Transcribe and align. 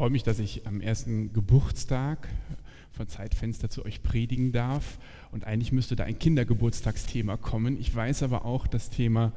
freue 0.00 0.08
mich, 0.08 0.22
dass 0.22 0.38
ich 0.38 0.66
am 0.66 0.80
ersten 0.80 1.30
Geburtstag 1.34 2.26
von 2.90 3.06
Zeitfenster 3.06 3.68
zu 3.68 3.84
euch 3.84 4.02
predigen 4.02 4.50
darf. 4.50 4.98
Und 5.30 5.44
eigentlich 5.44 5.72
müsste 5.72 5.94
da 5.94 6.04
ein 6.04 6.18
Kindergeburtstagsthema 6.18 7.36
kommen. 7.36 7.78
Ich 7.78 7.94
weiß 7.94 8.22
aber 8.22 8.46
auch, 8.46 8.66
das 8.66 8.88
Thema 8.88 9.34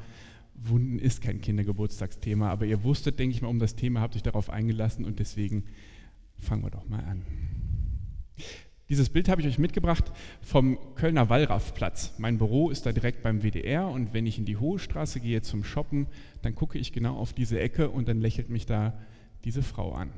Wunden 0.56 1.00
ist 1.00 1.22
kein 1.22 1.42
Kindergeburtstagsthema. 1.42 2.50
Aber 2.50 2.66
ihr 2.66 2.86
wusstet, 2.86 3.20
denke 3.20 3.36
ich 3.36 3.42
mal, 3.42 3.50
um 3.50 3.60
das 3.60 3.76
Thema, 3.76 4.00
habt 4.00 4.16
euch 4.16 4.24
darauf 4.24 4.50
eingelassen 4.50 5.04
und 5.04 5.20
deswegen 5.20 5.66
fangen 6.38 6.64
wir 6.64 6.72
doch 6.72 6.88
mal 6.88 7.04
an. 7.04 7.24
Dieses 8.88 9.10
Bild 9.10 9.28
habe 9.28 9.42
ich 9.42 9.48
euch 9.48 9.60
mitgebracht 9.60 10.14
vom 10.42 10.78
Kölner 10.96 11.30
Wallraffplatz. 11.30 12.14
Mein 12.20 12.38
Büro 12.38 12.70
ist 12.70 12.86
da 12.86 12.94
direkt 12.94 13.22
beim 13.22 13.42
WDR 13.44 13.90
und 13.90 14.14
wenn 14.14 14.26
ich 14.26 14.38
in 14.38 14.46
die 14.46 14.56
Hohe 14.56 14.80
Straße 14.80 15.20
gehe 15.20 15.42
zum 15.42 15.66
Shoppen, 15.66 16.08
dann 16.42 16.56
gucke 16.56 16.78
ich 16.78 16.94
genau 16.94 17.18
auf 17.18 17.34
diese 17.34 17.60
Ecke 17.60 17.90
und 17.90 18.08
dann 18.08 18.22
lächelt 18.22 18.50
mich 18.50 18.66
da 18.66 18.98
diese 19.44 19.62
Frau 19.62 19.92
an. 19.92 20.14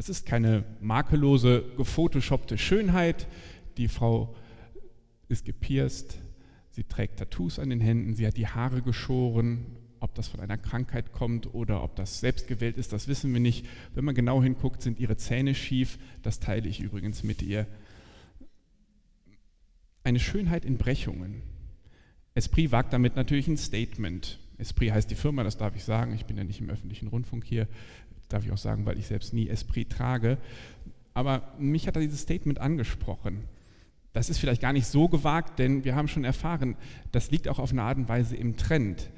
Das 0.00 0.08
ist 0.08 0.24
keine 0.24 0.64
makellose, 0.80 1.62
gefotoshoppte 1.76 2.56
Schönheit. 2.56 3.26
Die 3.76 3.86
Frau 3.86 4.34
ist 5.28 5.44
gepierst, 5.44 6.16
sie 6.70 6.84
trägt 6.84 7.18
Tattoos 7.18 7.58
an 7.58 7.68
den 7.68 7.82
Händen, 7.82 8.14
sie 8.14 8.26
hat 8.26 8.38
die 8.38 8.46
Haare 8.46 8.80
geschoren. 8.80 9.66
Ob 9.98 10.14
das 10.14 10.26
von 10.26 10.40
einer 10.40 10.56
Krankheit 10.56 11.12
kommt 11.12 11.52
oder 11.52 11.82
ob 11.82 11.96
das 11.96 12.20
selbst 12.20 12.48
gewählt 12.48 12.78
ist, 12.78 12.94
das 12.94 13.08
wissen 13.08 13.30
wir 13.34 13.40
nicht. 13.40 13.66
Wenn 13.94 14.06
man 14.06 14.14
genau 14.14 14.42
hinguckt, 14.42 14.80
sind 14.80 14.98
ihre 14.98 15.18
Zähne 15.18 15.54
schief. 15.54 15.98
Das 16.22 16.40
teile 16.40 16.66
ich 16.66 16.80
übrigens 16.80 17.22
mit 17.22 17.42
ihr. 17.42 17.66
Eine 20.02 20.18
Schönheit 20.18 20.64
in 20.64 20.78
Brechungen. 20.78 21.42
Esprit 22.32 22.72
wagt 22.72 22.94
damit 22.94 23.16
natürlich 23.16 23.48
ein 23.48 23.58
Statement. 23.58 24.38
Esprit 24.56 24.92
heißt 24.92 25.10
die 25.10 25.14
Firma, 25.14 25.44
das 25.44 25.58
darf 25.58 25.76
ich 25.76 25.84
sagen. 25.84 26.14
Ich 26.14 26.24
bin 26.24 26.38
ja 26.38 26.44
nicht 26.44 26.60
im 26.60 26.70
öffentlichen 26.70 27.08
Rundfunk 27.08 27.44
hier 27.44 27.68
darf 28.32 28.44
ich 28.44 28.52
auch 28.52 28.58
sagen, 28.58 28.86
weil 28.86 28.98
ich 28.98 29.06
selbst 29.06 29.34
nie 29.34 29.48
Esprit 29.48 29.90
trage. 29.90 30.38
Aber 31.14 31.54
mich 31.58 31.86
hat 31.86 31.96
dieses 31.96 32.20
Statement 32.20 32.60
angesprochen. 32.60 33.44
Das 34.12 34.30
ist 34.30 34.38
vielleicht 34.38 34.62
gar 34.62 34.72
nicht 34.72 34.86
so 34.86 35.08
gewagt, 35.08 35.58
denn 35.58 35.84
wir 35.84 35.94
haben 35.94 36.08
schon 36.08 36.24
erfahren, 36.24 36.76
das 37.12 37.30
liegt 37.30 37.48
auch 37.48 37.58
auf 37.58 37.70
eine 37.70 37.82
Art 37.82 37.98
und 37.98 38.08
Weise 38.08 38.36
im 38.36 38.56
Trend. 38.56 39.10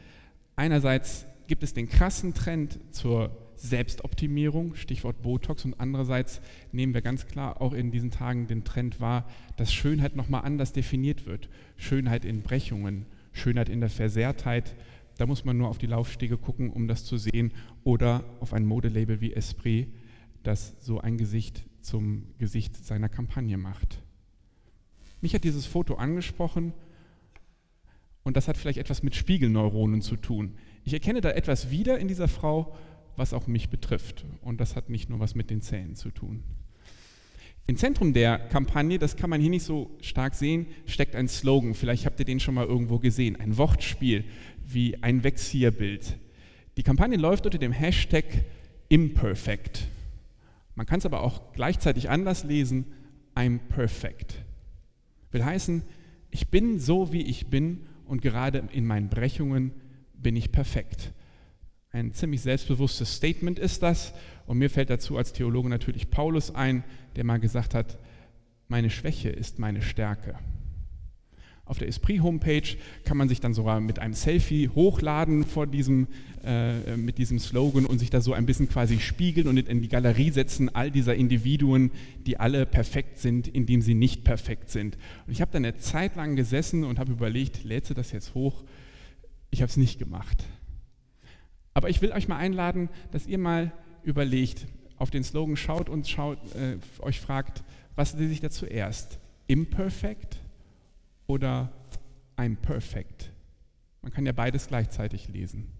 Einerseits 0.57 1.27
gibt 1.47 1.63
es 1.63 1.73
den 1.73 1.89
krassen 1.89 2.35
Trend 2.35 2.79
zur 2.91 3.31
Selbstoptimierung, 3.57 4.75
Stichwort 4.75 5.23
Botox, 5.23 5.65
und 5.65 5.79
andererseits 5.79 6.41
nehmen 6.73 6.95
wir 6.95 7.01
ganz 7.01 7.27
klar 7.27 7.61
auch 7.61 7.73
in 7.73 7.91
diesen 7.91 8.11
Tagen 8.11 8.49
den 8.49 8.65
Trend 8.65 9.01
wahr, 9.01 9.29
dass 9.57 9.73
Schönheit 9.73 10.17
nochmal 10.17 10.43
anders 10.45 10.73
definiert 10.73 11.27
wird. 11.27 11.49
Schönheit 11.77 12.25
in 12.25 12.43
Brechungen, 12.43 13.07
Schönheit 13.33 13.69
in 13.69 13.81
der 13.81 13.89
Versehrtheit, 13.89 14.75
da 15.23 15.27
muss 15.27 15.45
man 15.45 15.57
nur 15.57 15.69
auf 15.69 15.79
die 15.79 15.87
Laufstege 15.87 16.37
gucken, 16.37 16.71
um 16.71 16.89
das 16.89 17.05
zu 17.05 17.17
sehen, 17.17 17.53
oder 17.85 18.25
auf 18.41 18.53
ein 18.53 18.67
Modelabel 18.67 19.21
wie 19.21 19.33
Esprit, 19.33 19.87
das 20.43 20.75
so 20.81 21.01
ein 21.01 21.17
Gesicht 21.17 21.63
zum 21.81 22.25
Gesicht 22.39 22.75
seiner 22.85 23.09
Kampagne 23.09 23.57
macht. 23.57 24.03
Mich 25.21 25.33
hat 25.33 25.45
dieses 25.45 25.65
Foto 25.65 25.95
angesprochen 25.95 26.73
und 28.25 28.37
das 28.37 28.49
hat 28.49 28.57
vielleicht 28.57 28.81
etwas 28.81 29.05
mit 29.05 29.15
Spiegelneuronen 29.15 30.03
zu 30.03 30.17
tun. 30.17 30.57
Ich 30.83 30.93
erkenne 30.93 31.21
da 31.21 31.31
etwas 31.31 31.71
wieder 31.71 32.01
in 32.01 32.09
dieser 32.09 32.27
Frau, 32.27 32.75
was 33.15 33.33
auch 33.33 33.47
mich 33.47 33.69
betrifft. 33.69 34.25
Und 34.41 34.61
das 34.61 34.75
hat 34.75 34.91
nicht 34.91 35.09
nur 35.09 35.21
was 35.21 35.37
mit 35.37 35.51
den 35.51 35.61
Zähnen 35.61 35.95
zu 35.95 36.11
tun. 36.11 36.43
Im 37.69 37.77
Zentrum 37.77 38.13
der 38.13 38.39
Kampagne, 38.39 38.99
das 38.99 39.17
kann 39.17 39.31
man 39.31 39.41
hier 39.41 39.51
nicht 39.51 39.63
so 39.63 39.97
stark 40.01 40.35
sehen, 40.35 40.67
steckt 40.85 41.15
ein 41.15 41.29
Slogan. 41.29 41.75
Vielleicht 41.75 42.07
habt 42.07 42.19
ihr 42.19 42.25
den 42.25 42.41
schon 42.41 42.55
mal 42.55 42.67
irgendwo 42.67 42.99
gesehen. 42.99 43.37
Ein 43.37 43.57
Wortspiel 43.57 44.25
wie 44.67 45.03
ein 45.03 45.25
Vexierbild. 45.25 46.17
Die 46.77 46.83
Kampagne 46.83 47.17
läuft 47.17 47.45
unter 47.45 47.59
dem 47.59 47.73
Hashtag 47.73 48.25
Imperfect. 48.89 49.87
Man 50.75 50.87
kann 50.87 50.99
es 50.99 51.07
aber 51.07 51.23
auch 51.23 51.53
gleichzeitig 51.53 52.09
anders 52.09 52.45
lesen, 52.45 52.87
I'm 53.35 53.59
perfect. 53.59 54.35
Will 55.31 55.45
heißen, 55.45 55.83
ich 56.31 56.49
bin 56.49 56.79
so, 56.79 57.13
wie 57.13 57.23
ich 57.23 57.49
bin 57.49 57.87
und 58.07 58.23
gerade 58.23 58.65
in 58.73 58.87
meinen 58.87 59.09
Brechungen 59.09 59.73
bin 60.15 60.37
ich 60.37 60.53
perfekt. 60.53 61.13
Ein 61.91 62.13
ziemlich 62.15 62.41
selbstbewusstes 62.41 63.17
Statement 63.17 63.59
ist 63.59 63.83
das 63.83 64.15
und 64.47 64.59
mir 64.59 64.71
fällt 64.71 64.89
dazu 64.89 65.17
als 65.19 65.33
Theologe 65.33 65.69
natürlich 65.69 66.11
Paulus 66.11 66.55
ein, 66.55 66.85
der 67.17 67.25
mal 67.25 67.39
gesagt 67.39 67.75
hat, 67.75 67.99
meine 68.69 68.89
Schwäche 68.89 69.29
ist 69.29 69.59
meine 69.59 69.83
Stärke. 69.83 70.39
Auf 71.65 71.79
der 71.79 71.87
Esprit-Homepage 71.87 72.77
kann 73.05 73.17
man 73.17 73.29
sich 73.29 73.41
dann 73.41 73.55
sogar 73.55 73.81
mit 73.81 74.01
einem 74.01 74.15
Selfie 74.15 74.69
hochladen 74.69 75.45
vor 75.45 75.69
diesem, 75.69 76.09
äh, 76.45 76.97
mit 76.97 77.19
diesem 77.19 77.39
Slogan 77.39 77.87
und 77.87 78.01
sich 78.01 78.11
da 78.11 78.21
so 78.21 78.33
ein 78.33 78.47
bisschen 78.47 78.69
quasi 78.69 78.99
spiegeln 78.99 79.47
und 79.47 79.57
in 79.57 79.81
die 79.81 79.89
Galerie 79.89 80.31
setzen 80.31 80.75
all 80.75 80.91
dieser 80.91 81.15
Individuen, 81.15 81.93
die 82.27 82.41
alle 82.41 82.67
perfekt 82.67 83.19
sind, 83.19 83.47
indem 83.47 83.81
sie 83.81 83.95
nicht 83.95 84.25
perfekt 84.25 84.71
sind. 84.71 84.99
Und 85.27 85.33
ich 85.33 85.41
habe 85.41 85.53
dann 85.53 85.65
eine 85.65 85.77
Zeit 85.77 86.17
lang 86.17 86.35
gesessen 86.35 86.83
und 86.83 86.99
habe 86.99 87.13
überlegt, 87.13 87.63
lädst 87.63 87.91
du 87.91 87.95
das 87.95 88.11
jetzt 88.11 88.35
hoch? 88.35 88.65
Ich 89.51 89.63
habe 89.63 89.71
es 89.71 89.77
nicht 89.77 90.01
gemacht. 90.01 90.45
Aber 91.75 91.91
ich 91.91 92.03
will 92.03 92.11
euch 92.11 92.27
mal 92.27 92.39
einladen, 92.39 92.89
dass 93.13 93.29
ihr 93.29 93.39
mal 93.39 93.73
überlegt, 94.03 94.67
auf 94.97 95.11
den 95.11 95.23
Slogan 95.23 95.57
schaut 95.57 95.89
und 95.89 96.09
schaut, 96.09 96.39
äh, 96.57 96.77
euch 97.01 97.21
fragt, 97.21 97.63
was 97.95 98.15
lese 98.15 98.33
ich 98.33 98.41
da 98.41 98.51
zuerst? 98.51 99.21
Imperfect 99.47 100.42
oder 101.33 101.73
I'm 102.37 102.57
perfect. 102.57 103.33
Man 104.03 104.13
kann 104.13 104.27
ja 104.27 104.33
beides 104.33 104.69
gleichzeitig 104.69 105.29
lesen. 105.29 105.71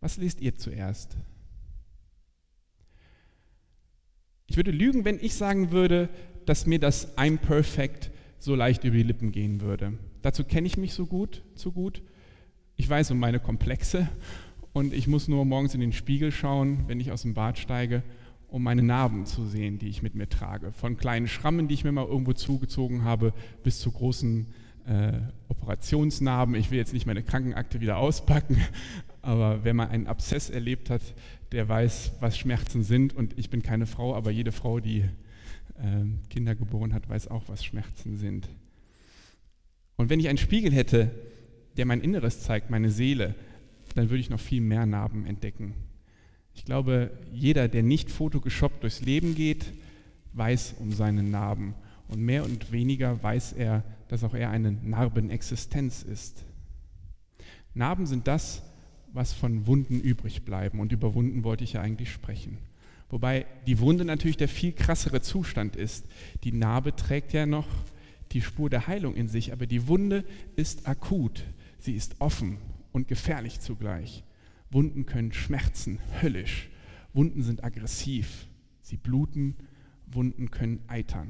Was 0.00 0.16
lest 0.16 0.40
ihr 0.40 0.54
zuerst? 0.54 1.18
Ich 4.46 4.56
würde 4.56 4.70
lügen, 4.70 5.04
wenn 5.04 5.18
ich 5.20 5.34
sagen 5.34 5.70
würde, 5.70 6.08
dass 6.46 6.64
mir 6.64 6.78
das 6.78 7.14
I'm 7.18 7.36
perfect 7.36 8.10
so 8.38 8.54
leicht 8.54 8.84
über 8.84 8.96
die 8.96 9.02
Lippen 9.02 9.32
gehen 9.32 9.60
würde. 9.60 9.98
Dazu 10.22 10.44
kenne 10.44 10.66
ich 10.66 10.78
mich 10.78 10.94
so 10.94 11.04
gut, 11.04 11.42
zu 11.54 11.72
gut. 11.72 12.02
Ich 12.76 12.88
weiß 12.88 13.10
um 13.10 13.18
meine 13.18 13.40
Komplexe 13.40 14.08
und 14.72 14.94
ich 14.94 15.08
muss 15.08 15.28
nur 15.28 15.44
morgens 15.44 15.74
in 15.74 15.80
den 15.80 15.92
Spiegel 15.92 16.32
schauen, 16.32 16.84
wenn 16.86 17.00
ich 17.00 17.12
aus 17.12 17.22
dem 17.22 17.34
Bad 17.34 17.58
steige 17.58 18.02
um 18.48 18.62
meine 18.62 18.82
Narben 18.82 19.26
zu 19.26 19.44
sehen, 19.46 19.78
die 19.78 19.88
ich 19.88 20.02
mit 20.02 20.14
mir 20.14 20.28
trage. 20.28 20.72
Von 20.72 20.96
kleinen 20.96 21.28
Schrammen, 21.28 21.68
die 21.68 21.74
ich 21.74 21.84
mir 21.84 21.92
mal 21.92 22.06
irgendwo 22.06 22.32
zugezogen 22.32 23.04
habe, 23.04 23.32
bis 23.62 23.80
zu 23.80 23.90
großen 23.90 24.46
äh, 24.86 25.12
Operationsnarben. 25.48 26.54
Ich 26.54 26.70
will 26.70 26.78
jetzt 26.78 26.92
nicht 26.92 27.06
meine 27.06 27.22
Krankenakte 27.22 27.80
wieder 27.80 27.98
auspacken, 27.98 28.60
aber 29.22 29.64
wer 29.64 29.74
mal 29.74 29.88
einen 29.88 30.06
Abszess 30.06 30.50
erlebt 30.50 30.90
hat, 30.90 31.02
der 31.52 31.68
weiß, 31.68 32.12
was 32.20 32.38
Schmerzen 32.38 32.82
sind. 32.82 33.14
Und 33.14 33.38
ich 33.38 33.50
bin 33.50 33.62
keine 33.62 33.86
Frau, 33.86 34.14
aber 34.14 34.30
jede 34.30 34.52
Frau, 34.52 34.80
die 34.80 35.00
äh, 35.00 36.28
Kinder 36.30 36.54
geboren 36.54 36.92
hat, 36.92 37.08
weiß 37.08 37.28
auch, 37.28 37.44
was 37.48 37.64
Schmerzen 37.64 38.16
sind. 38.16 38.48
Und 39.96 40.10
wenn 40.10 40.20
ich 40.20 40.28
einen 40.28 40.38
Spiegel 40.38 40.72
hätte, 40.72 41.10
der 41.76 41.86
mein 41.86 42.00
Inneres 42.00 42.40
zeigt, 42.42 42.70
meine 42.70 42.90
Seele, 42.90 43.34
dann 43.94 44.10
würde 44.10 44.20
ich 44.20 44.30
noch 44.30 44.40
viel 44.40 44.60
mehr 44.60 44.86
Narben 44.86 45.26
entdecken. 45.26 45.74
Ich 46.56 46.64
glaube, 46.64 47.10
jeder, 47.32 47.68
der 47.68 47.82
nicht 47.82 48.10
fotogeshoppt 48.10 48.82
durchs 48.82 49.02
Leben 49.02 49.34
geht, 49.34 49.72
weiß 50.32 50.76
um 50.80 50.90
seine 50.90 51.22
Narben. 51.22 51.74
Und 52.08 52.20
mehr 52.20 52.44
und 52.44 52.72
weniger 52.72 53.22
weiß 53.22 53.52
er, 53.52 53.84
dass 54.08 54.24
auch 54.24 54.34
er 54.34 54.50
eine 54.50 54.72
Narbenexistenz 54.72 56.02
ist. 56.02 56.44
Narben 57.74 58.06
sind 58.06 58.26
das, 58.26 58.62
was 59.12 59.32
von 59.32 59.66
Wunden 59.66 60.00
übrig 60.00 60.44
bleiben. 60.44 60.80
Und 60.80 60.92
über 60.92 61.14
Wunden 61.14 61.44
wollte 61.44 61.62
ich 61.62 61.74
ja 61.74 61.82
eigentlich 61.82 62.10
sprechen. 62.10 62.58
Wobei 63.10 63.46
die 63.66 63.78
Wunde 63.78 64.04
natürlich 64.04 64.36
der 64.36 64.48
viel 64.48 64.72
krassere 64.72 65.20
Zustand 65.20 65.76
ist. 65.76 66.06
Die 66.42 66.52
Narbe 66.52 66.96
trägt 66.96 67.32
ja 67.32 67.46
noch 67.46 67.68
die 68.32 68.42
Spur 68.42 68.70
der 68.70 68.86
Heilung 68.86 69.14
in 69.14 69.28
sich, 69.28 69.52
aber 69.52 69.66
die 69.66 69.86
Wunde 69.86 70.24
ist 70.56 70.88
akut. 70.88 71.44
Sie 71.78 71.94
ist 71.94 72.16
offen 72.18 72.58
und 72.92 73.08
gefährlich 73.08 73.60
zugleich. 73.60 74.24
Wunden 74.70 75.06
können 75.06 75.32
schmerzen, 75.32 75.98
höllisch. 76.20 76.68
Wunden 77.12 77.42
sind 77.42 77.64
aggressiv. 77.64 78.46
Sie 78.82 78.96
bluten. 78.96 79.56
Wunden 80.06 80.50
können 80.50 80.80
eitern. 80.86 81.28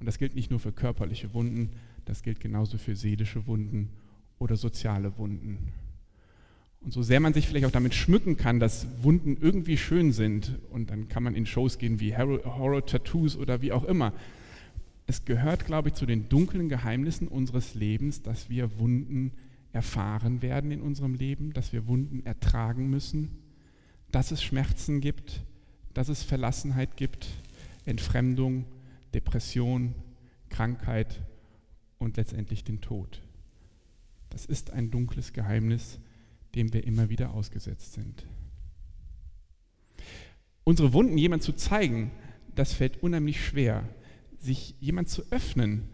Und 0.00 0.06
das 0.06 0.18
gilt 0.18 0.34
nicht 0.34 0.50
nur 0.50 0.60
für 0.60 0.72
körperliche 0.72 1.34
Wunden, 1.34 1.70
das 2.04 2.22
gilt 2.22 2.40
genauso 2.40 2.78
für 2.78 2.94
seelische 2.94 3.46
Wunden 3.46 3.90
oder 4.38 4.56
soziale 4.56 5.18
Wunden. 5.18 5.72
Und 6.80 6.92
so 6.92 7.02
sehr 7.02 7.18
man 7.18 7.34
sich 7.34 7.48
vielleicht 7.48 7.66
auch 7.66 7.72
damit 7.72 7.94
schmücken 7.94 8.36
kann, 8.36 8.60
dass 8.60 8.86
Wunden 9.02 9.36
irgendwie 9.40 9.76
schön 9.76 10.12
sind, 10.12 10.58
und 10.70 10.90
dann 10.90 11.08
kann 11.08 11.24
man 11.24 11.34
in 11.34 11.44
Shows 11.44 11.78
gehen 11.78 11.98
wie 11.98 12.16
Horror-Tattoos 12.16 13.36
oder 13.36 13.60
wie 13.62 13.72
auch 13.72 13.84
immer, 13.84 14.12
es 15.08 15.24
gehört, 15.24 15.66
glaube 15.66 15.88
ich, 15.88 15.94
zu 15.94 16.06
den 16.06 16.28
dunklen 16.28 16.68
Geheimnissen 16.68 17.26
unseres 17.26 17.74
Lebens, 17.74 18.22
dass 18.22 18.48
wir 18.48 18.78
Wunden 18.78 19.32
erfahren 19.72 20.42
werden 20.42 20.70
in 20.70 20.80
unserem 20.80 21.14
Leben, 21.14 21.52
dass 21.52 21.72
wir 21.72 21.86
Wunden 21.86 22.24
ertragen 22.24 22.88
müssen, 22.88 23.38
dass 24.10 24.30
es 24.30 24.42
Schmerzen 24.42 25.00
gibt, 25.00 25.42
dass 25.94 26.08
es 26.08 26.22
Verlassenheit 26.22 26.96
gibt, 26.96 27.28
Entfremdung, 27.84 28.64
Depression, 29.14 29.94
Krankheit 30.48 31.20
und 31.98 32.16
letztendlich 32.16 32.64
den 32.64 32.80
Tod. 32.80 33.22
Das 34.30 34.46
ist 34.46 34.70
ein 34.70 34.90
dunkles 34.90 35.32
Geheimnis, 35.32 35.98
dem 36.54 36.72
wir 36.72 36.84
immer 36.84 37.08
wieder 37.08 37.32
ausgesetzt 37.32 37.94
sind. 37.94 38.26
Unsere 40.64 40.92
Wunden 40.92 41.16
jemand 41.16 41.42
zu 41.42 41.52
zeigen, 41.52 42.10
das 42.54 42.74
fällt 42.74 43.02
unheimlich 43.02 43.44
schwer. 43.44 43.88
Sich 44.38 44.74
jemand 44.80 45.08
zu 45.08 45.22
öffnen, 45.30 45.88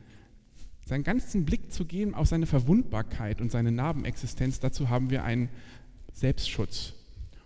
seinen 0.85 1.05
ganzen 1.05 1.45
Blick 1.45 1.73
zu 1.73 1.85
geben 1.85 2.15
auf 2.15 2.29
seine 2.29 2.47
Verwundbarkeit 2.47 3.41
und 3.41 3.51
seine 3.51 3.73
Narbenexistenz, 3.73 4.61
dazu 4.61 4.89
haben 4.89 5.11
wir 5.11 5.25
einen 5.25 5.49
Selbstschutz. 6.13 6.95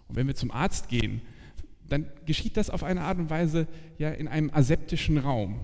Und 0.09 0.17
wenn 0.17 0.27
wir 0.27 0.35
zum 0.35 0.51
Arzt 0.51 0.89
gehen, 0.89 1.23
dann 1.89 2.07
geschieht 2.27 2.57
das 2.57 2.71
auf 2.71 2.83
eine 2.83 3.03
Art 3.03 3.19
und 3.19 3.31
Weise 3.31 3.67
ja 3.99 4.11
in 4.11 4.29
einem 4.29 4.51
aseptischen 4.53 5.19
Raum. 5.19 5.59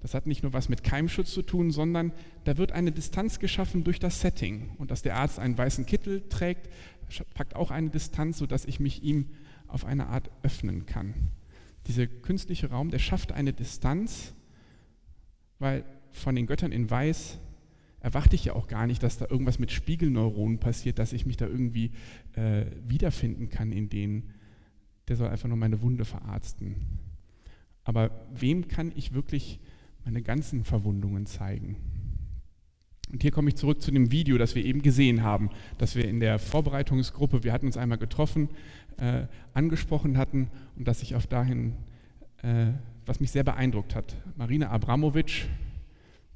Das 0.00 0.14
hat 0.14 0.26
nicht 0.26 0.42
nur 0.42 0.52
was 0.52 0.68
mit 0.68 0.84
Keimschutz 0.84 1.32
zu 1.32 1.42
tun, 1.42 1.70
sondern 1.70 2.12
da 2.44 2.56
wird 2.58 2.72
eine 2.72 2.92
Distanz 2.92 3.40
geschaffen 3.40 3.82
durch 3.82 3.98
das 3.98 4.20
Setting. 4.20 4.70
Und 4.78 4.90
dass 4.90 5.02
der 5.02 5.16
Arzt 5.16 5.38
einen 5.38 5.58
weißen 5.58 5.84
Kittel 5.84 6.22
trägt, 6.28 6.68
packt 7.34 7.56
auch 7.56 7.70
eine 7.70 7.90
Distanz, 7.90 8.38
sodass 8.38 8.64
ich 8.64 8.78
mich 8.78 9.02
ihm 9.02 9.26
auf 9.66 9.84
eine 9.84 10.06
Art 10.06 10.30
öffnen 10.42 10.86
kann. 10.86 11.14
Dieser 11.88 12.06
künstliche 12.06 12.70
Raum, 12.70 12.90
der 12.90 12.98
schafft 12.98 13.32
eine 13.32 13.52
Distanz, 13.52 14.32
weil 15.58 15.84
von 16.10 16.34
den 16.34 16.46
Göttern 16.46 16.72
in 16.72 16.90
Weiß 16.90 17.38
erwarte 18.00 18.36
ich 18.36 18.44
ja 18.44 18.52
auch 18.54 18.68
gar 18.68 18.86
nicht, 18.86 19.02
dass 19.02 19.18
da 19.18 19.26
irgendwas 19.28 19.58
mit 19.58 19.72
Spiegelneuronen 19.72 20.58
passiert, 20.58 20.98
dass 20.98 21.12
ich 21.12 21.26
mich 21.26 21.36
da 21.36 21.46
irgendwie 21.46 21.90
äh, 22.34 22.66
wiederfinden 22.86 23.48
kann 23.48 23.72
in 23.72 23.88
denen. 23.88 24.30
Der 25.08 25.16
soll 25.16 25.28
einfach 25.28 25.48
nur 25.48 25.56
meine 25.56 25.82
Wunde 25.82 26.04
verarzten. 26.04 26.76
Aber 27.84 28.10
wem 28.34 28.68
kann 28.68 28.92
ich 28.94 29.12
wirklich 29.12 29.60
meine 30.04 30.22
ganzen 30.22 30.64
Verwundungen 30.64 31.26
zeigen? 31.26 31.76
Und 33.12 33.22
hier 33.22 33.30
komme 33.30 33.48
ich 33.48 33.56
zurück 33.56 33.80
zu 33.80 33.90
dem 33.90 34.10
Video, 34.10 34.36
das 34.38 34.54
wir 34.54 34.64
eben 34.64 34.82
gesehen 34.82 35.22
haben, 35.22 35.50
das 35.78 35.94
wir 35.94 36.08
in 36.08 36.20
der 36.20 36.38
Vorbereitungsgruppe, 36.38 37.44
wir 37.44 37.52
hatten 37.52 37.66
uns 37.66 37.76
einmal 37.76 37.98
getroffen, 37.98 38.48
äh, 38.98 39.26
angesprochen 39.54 40.18
hatten 40.18 40.48
und 40.76 40.88
das 40.88 41.00
sich 41.00 41.14
auf 41.14 41.26
dahin, 41.26 41.74
äh, 42.42 42.66
was 43.04 43.20
mich 43.20 43.30
sehr 43.30 43.44
beeindruckt 43.44 43.94
hat. 43.94 44.16
Marina 44.36 44.70
Abramovic, 44.70 45.46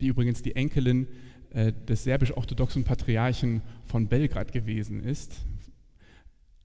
die 0.00 0.08
übrigens 0.08 0.42
die 0.42 0.56
Enkelin 0.56 1.06
äh, 1.50 1.72
des 1.72 2.04
serbisch-orthodoxen 2.04 2.84
Patriarchen 2.84 3.62
von 3.84 4.08
Belgrad 4.08 4.52
gewesen 4.52 5.02
ist, 5.02 5.34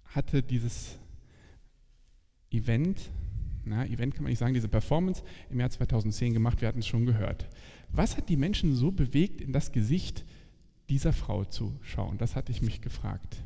hatte 0.05 0.43
dieses 0.43 0.97
Event, 2.51 3.09
na, 3.65 3.85
Event 3.85 4.13
kann 4.13 4.23
man 4.23 4.29
nicht 4.29 4.39
sagen, 4.39 4.53
diese 4.53 4.67
Performance 4.67 5.23
im 5.49 5.59
Jahr 5.59 5.69
2010 5.69 6.33
gemacht, 6.33 6.61
wir 6.61 6.67
hatten 6.67 6.79
es 6.79 6.87
schon 6.87 7.05
gehört. 7.05 7.47
Was 7.91 8.17
hat 8.17 8.29
die 8.29 8.37
Menschen 8.37 8.75
so 8.75 8.91
bewegt, 8.91 9.41
in 9.41 9.51
das 9.51 9.71
Gesicht 9.71 10.23
dieser 10.89 11.13
Frau 11.13 11.45
zu 11.45 11.77
schauen? 11.81 12.17
Das 12.17 12.35
hatte 12.35 12.51
ich 12.51 12.61
mich 12.61 12.81
gefragt. 12.81 13.37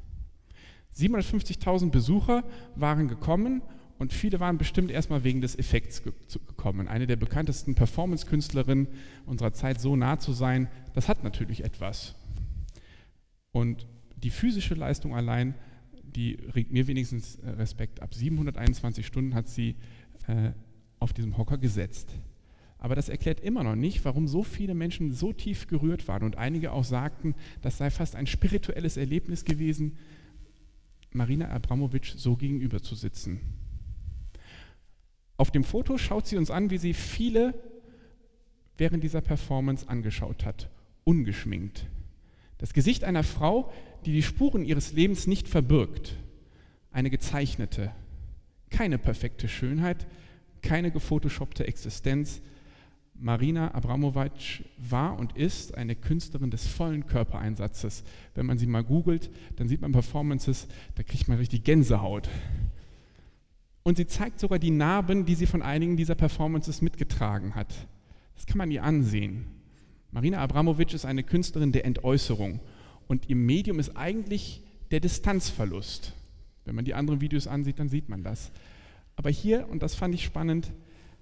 750.000 0.96 1.92
Besucher 1.92 2.44
waren 2.76 3.08
gekommen 3.08 3.62
und 4.00 4.14
viele 4.14 4.40
waren 4.40 4.58
bestimmt 4.58 4.92
erstmal 4.92 5.26
wegen 5.26 5.42
des 5.42 5.60
Effekts 5.60 6.02
gekommen. 6.04 6.88
Eine 6.88 7.06
der 7.06 7.18
bekanntesten 7.18 7.76
Performance-Künstlerinnen 7.76 8.88
unserer 9.26 9.52
Zeit 9.52 9.82
so 9.82 9.98
nah 9.98 10.18
zu 10.18 10.32
sein, 10.32 10.70
das 10.94 11.10
hat 11.10 11.24
natürlich 11.24 11.66
etwas. 11.66 12.16
Und 13.52 13.88
die 14.16 14.30
physische 14.30 14.74
Leistung 14.74 15.16
allein, 15.16 15.54
die 16.02 16.36
regt 16.56 16.72
mir 16.72 16.88
wenigstens 16.88 17.36
äh, 17.36 17.50
Respekt 17.50 18.02
ab. 18.02 18.14
721 18.14 19.06
Stunden 19.06 19.36
hat 19.36 19.50
sie 19.50 19.76
äh, 20.28 20.52
auf 21.00 21.12
diesem 21.12 21.38
Hocker 21.38 21.58
gesetzt. 21.58 22.14
Aber 22.78 22.96
das 22.96 23.10
erklärt 23.10 23.42
immer 23.42 23.64
noch 23.64 23.76
nicht, 23.76 24.06
warum 24.06 24.30
so 24.30 24.44
viele 24.44 24.76
Menschen 24.76 25.12
so 25.12 25.34
tief 25.34 25.68
gerührt 25.68 26.08
waren 26.08 26.24
und 26.24 26.38
einige 26.38 26.72
auch 26.72 26.86
sagten, 26.86 27.36
das 27.62 27.78
sei 27.78 27.90
fast 27.90 28.16
ein 28.16 28.28
spirituelles 28.28 28.96
Erlebnis 28.96 29.44
gewesen, 29.44 29.98
Marina 31.12 31.50
Abramovic 31.50 32.14
so 32.16 32.38
gegenüber 32.38 32.82
zu 32.82 32.96
sitzen. 32.96 33.59
Auf 35.40 35.52
dem 35.52 35.64
Foto 35.64 35.98
schaut 35.98 36.28
sie 36.28 36.36
uns 36.36 36.52
an, 36.52 36.70
wie 36.70 36.78
sie 36.78 36.94
viele 36.94 37.54
während 38.78 39.06
dieser 39.06 39.22
Performance 39.22 39.88
angeschaut 39.88 40.44
hat, 40.44 40.70
ungeschminkt. 41.06 41.88
Das 42.58 42.74
Gesicht 42.74 43.06
einer 43.06 43.24
Frau, 43.24 43.72
die 44.06 44.12
die 44.12 44.22
Spuren 44.22 44.66
ihres 44.66 44.92
Lebens 44.92 45.28
nicht 45.28 45.48
verbirgt, 45.48 46.18
eine 46.92 47.10
gezeichnete, 47.10 47.94
keine 48.70 48.98
perfekte 48.98 49.48
Schönheit, 49.48 50.08
keine 50.62 50.92
gefotoshoppte 50.92 51.66
Existenz, 51.66 52.42
Marina 53.14 53.74
Abramovic 53.74 54.66
war 54.78 55.18
und 55.18 55.38
ist 55.38 55.74
eine 55.74 55.96
Künstlerin 55.96 56.52
des 56.52 56.68
vollen 56.68 57.06
Körpereinsatzes. 57.06 58.04
Wenn 58.36 58.46
man 58.46 58.58
sie 58.58 58.68
mal 58.68 58.84
googelt, 58.84 59.30
dann 59.56 59.70
sieht 59.70 59.80
man 59.80 59.94
Performances, 59.94 60.68
da 60.96 61.04
kriegt 61.04 61.30
man 61.30 61.38
richtig 61.38 61.64
Gänsehaut. 61.64 62.28
Und 63.90 63.96
sie 63.96 64.06
zeigt 64.06 64.40
sogar 64.40 64.60
die 64.60 64.70
Narben, 64.70 65.26
die 65.26 65.34
sie 65.34 65.48
von 65.48 65.64
einigen 65.64 65.98
dieser 65.98 66.14
Performances 66.14 66.84
mitgetragen 66.84 67.56
hat. 67.56 67.74
Das 68.36 68.46
kann 68.46 68.60
man 68.60 68.70
ihr 68.70 68.84
ansehen. 68.84 69.48
Marina 70.12 70.38
Abramovic 70.38 70.94
ist 70.94 71.06
eine 71.06 71.24
Künstlerin 71.24 71.72
der 71.72 71.86
Entäußerung 71.86 72.60
und 73.08 73.28
ihr 73.30 73.36
Medium 73.36 73.80
ist 73.80 73.98
eigentlich 73.98 74.62
der 74.92 75.00
Distanzverlust. 75.00 76.14
Wenn 76.66 76.76
man 76.76 76.86
die 76.86 76.94
anderen 76.94 77.20
Videos 77.20 77.48
ansieht, 77.48 77.80
dann 77.80 77.90
sieht 77.90 78.10
man 78.10 78.22
das. 78.22 78.52
Aber 79.16 79.32
hier, 79.32 79.68
und 79.68 79.82
das 79.82 79.96
fand 79.96 80.14
ich 80.14 80.24
spannend, 80.24 80.72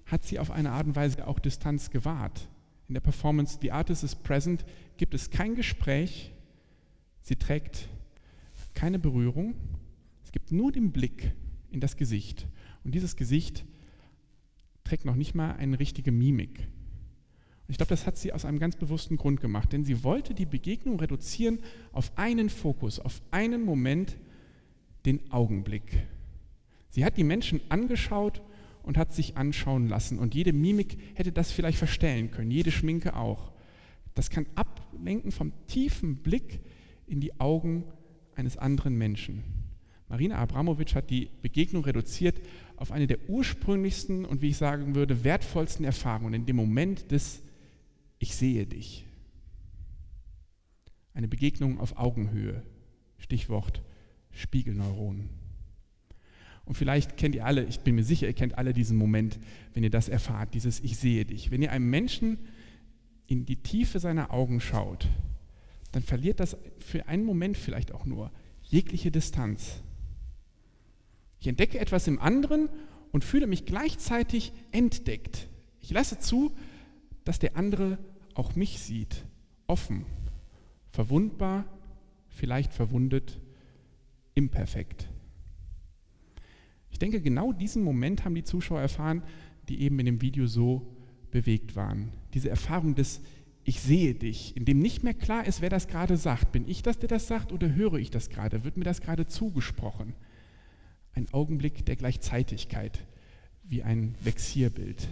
hat 0.04 0.26
sie 0.26 0.38
auf 0.38 0.50
eine 0.50 0.72
Art 0.72 0.88
und 0.88 0.94
Weise 0.94 1.26
auch 1.26 1.38
Distanz 1.38 1.88
gewahrt. 1.88 2.48
In 2.86 2.92
der 2.92 3.00
Performance 3.00 3.56
The 3.62 3.72
Artist 3.72 4.04
is 4.04 4.14
Present 4.14 4.66
gibt 4.98 5.14
es 5.14 5.30
kein 5.30 5.54
Gespräch, 5.54 6.34
sie 7.22 7.36
trägt 7.36 7.88
keine 8.74 8.98
Berührung, 8.98 9.54
es 10.22 10.32
gibt 10.32 10.52
nur 10.52 10.70
den 10.70 10.92
Blick 10.92 11.32
in 11.70 11.80
das 11.80 11.96
Gesicht. 11.96 12.46
Und 12.88 12.94
dieses 12.94 13.16
Gesicht 13.16 13.66
trägt 14.82 15.04
noch 15.04 15.14
nicht 15.14 15.34
mal 15.34 15.52
eine 15.56 15.78
richtige 15.78 16.10
Mimik. 16.10 16.60
Und 16.60 17.68
ich 17.68 17.76
glaube, 17.76 17.90
das 17.90 18.06
hat 18.06 18.16
sie 18.16 18.32
aus 18.32 18.46
einem 18.46 18.58
ganz 18.58 18.76
bewussten 18.76 19.18
Grund 19.18 19.42
gemacht, 19.42 19.74
denn 19.74 19.84
sie 19.84 20.04
wollte 20.04 20.32
die 20.32 20.46
Begegnung 20.46 20.98
reduzieren 20.98 21.58
auf 21.92 22.16
einen 22.16 22.48
Fokus, 22.48 22.98
auf 22.98 23.20
einen 23.30 23.62
Moment, 23.62 24.16
den 25.04 25.30
Augenblick. 25.30 26.06
Sie 26.88 27.04
hat 27.04 27.18
die 27.18 27.24
Menschen 27.24 27.60
angeschaut 27.68 28.40
und 28.82 28.96
hat 28.96 29.12
sich 29.12 29.36
anschauen 29.36 29.86
lassen. 29.86 30.18
Und 30.18 30.34
jede 30.34 30.54
Mimik 30.54 30.96
hätte 31.14 31.30
das 31.30 31.52
vielleicht 31.52 31.76
verstellen 31.76 32.30
können, 32.30 32.50
jede 32.50 32.70
Schminke 32.70 33.16
auch. 33.16 33.52
Das 34.14 34.30
kann 34.30 34.46
ablenken 34.54 35.30
vom 35.30 35.52
tiefen 35.66 36.22
Blick 36.22 36.60
in 37.06 37.20
die 37.20 37.38
Augen 37.38 37.84
eines 38.34 38.56
anderen 38.56 38.96
Menschen. 38.96 39.57
Marina 40.08 40.36
Abramovic 40.36 40.94
hat 40.94 41.10
die 41.10 41.28
Begegnung 41.42 41.84
reduziert 41.84 42.40
auf 42.76 42.92
eine 42.92 43.06
der 43.06 43.28
ursprünglichsten 43.28 44.24
und 44.24 44.40
wie 44.40 44.48
ich 44.48 44.56
sagen 44.56 44.94
würde, 44.94 45.24
wertvollsten 45.24 45.84
Erfahrungen 45.84 46.34
in 46.34 46.46
dem 46.46 46.56
Moment 46.56 47.10
des 47.10 47.42
Ich 48.18 48.34
sehe 48.34 48.66
dich. 48.66 49.04
Eine 51.12 51.28
Begegnung 51.28 51.78
auf 51.78 51.98
Augenhöhe. 51.98 52.62
Stichwort 53.18 53.82
Spiegelneuronen. 54.30 55.28
Und 56.64 56.74
vielleicht 56.74 57.16
kennt 57.16 57.34
ihr 57.34 57.44
alle, 57.44 57.64
ich 57.64 57.80
bin 57.80 57.94
mir 57.94 58.04
sicher, 58.04 58.26
ihr 58.26 58.34
kennt 58.34 58.56
alle 58.56 58.72
diesen 58.72 58.96
Moment, 58.96 59.38
wenn 59.74 59.82
ihr 59.82 59.90
das 59.90 60.08
erfahrt, 60.08 60.54
dieses 60.54 60.80
Ich 60.80 60.96
sehe 60.96 61.24
dich. 61.24 61.50
Wenn 61.50 61.62
ihr 61.62 61.72
einem 61.72 61.88
Menschen 61.90 62.38
in 63.26 63.44
die 63.44 63.56
Tiefe 63.56 64.00
seiner 64.00 64.32
Augen 64.32 64.60
schaut, 64.60 65.08
dann 65.92 66.02
verliert 66.02 66.40
das 66.40 66.56
für 66.78 67.08
einen 67.08 67.24
Moment 67.24 67.56
vielleicht 67.56 67.92
auch 67.92 68.04
nur 68.04 68.30
jegliche 68.62 69.10
Distanz. 69.10 69.82
Ich 71.40 71.46
entdecke 71.46 71.78
etwas 71.78 72.06
im 72.06 72.18
anderen 72.20 72.68
und 73.12 73.24
fühle 73.24 73.46
mich 73.46 73.64
gleichzeitig 73.64 74.52
entdeckt. 74.72 75.48
Ich 75.80 75.90
lasse 75.90 76.18
zu, 76.18 76.54
dass 77.24 77.38
der 77.38 77.56
andere 77.56 77.98
auch 78.34 78.54
mich 78.54 78.80
sieht, 78.80 79.24
offen, 79.66 80.04
verwundbar, 80.90 81.64
vielleicht 82.28 82.72
verwundet, 82.72 83.40
imperfekt. 84.34 85.08
Ich 86.90 86.98
denke, 86.98 87.20
genau 87.20 87.52
diesen 87.52 87.82
Moment 87.82 88.24
haben 88.24 88.34
die 88.34 88.44
Zuschauer 88.44 88.80
erfahren, 88.80 89.22
die 89.68 89.82
eben 89.82 89.98
in 89.98 90.06
dem 90.06 90.20
Video 90.22 90.46
so 90.46 90.96
bewegt 91.30 91.76
waren. 91.76 92.12
Diese 92.34 92.48
Erfahrung 92.48 92.94
des 92.94 93.20
Ich 93.64 93.80
sehe 93.80 94.14
dich, 94.14 94.56
in 94.56 94.64
dem 94.64 94.78
nicht 94.78 95.04
mehr 95.04 95.14
klar 95.14 95.46
ist, 95.46 95.60
wer 95.60 95.68
das 95.68 95.88
gerade 95.88 96.16
sagt. 96.16 96.52
Bin 96.52 96.66
ich 96.66 96.82
das, 96.82 96.98
der 96.98 97.08
das 97.08 97.28
sagt, 97.28 97.52
oder 97.52 97.74
höre 97.74 97.94
ich 97.94 98.10
das 98.10 98.30
gerade? 98.30 98.64
Wird 98.64 98.76
mir 98.76 98.84
das 98.84 99.02
gerade 99.02 99.26
zugesprochen? 99.26 100.14
Ein 101.18 101.26
Augenblick 101.32 101.84
der 101.84 101.96
Gleichzeitigkeit, 101.96 103.04
wie 103.64 103.82
ein 103.82 104.14
Vexierbild. 104.22 105.08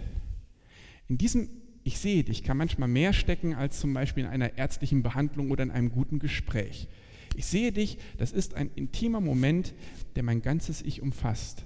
In 1.09 1.17
diesem 1.17 1.49
Ich 1.83 1.99
sehe 1.99 2.23
dich 2.23 2.43
kann 2.43 2.55
manchmal 2.55 2.87
mehr 2.87 3.11
stecken 3.11 3.53
als 3.53 3.81
zum 3.81 3.93
Beispiel 3.93 4.23
in 4.23 4.29
einer 4.29 4.57
ärztlichen 4.57 5.03
Behandlung 5.03 5.51
oder 5.51 5.63
in 5.63 5.71
einem 5.71 5.91
guten 5.91 6.19
Gespräch. 6.19 6.87
Ich 7.35 7.45
sehe 7.45 7.73
dich, 7.73 7.97
das 8.15 8.31
ist 8.31 8.53
ein 8.53 8.71
intimer 8.75 9.19
Moment, 9.19 9.73
der 10.15 10.23
mein 10.23 10.41
ganzes 10.41 10.81
Ich 10.81 11.01
umfasst 11.01 11.65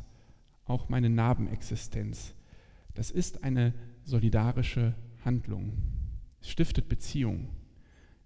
auch 0.65 0.89
meine 0.89 1.11
Narbenexistenz. 1.11 2.33
Das 2.95 3.11
ist 3.11 3.43
eine 3.43 3.75
solidarische 4.05 4.95
Handlung. 5.23 5.73
Es 6.41 6.49
stiftet 6.49 6.89
Beziehung, 6.89 7.49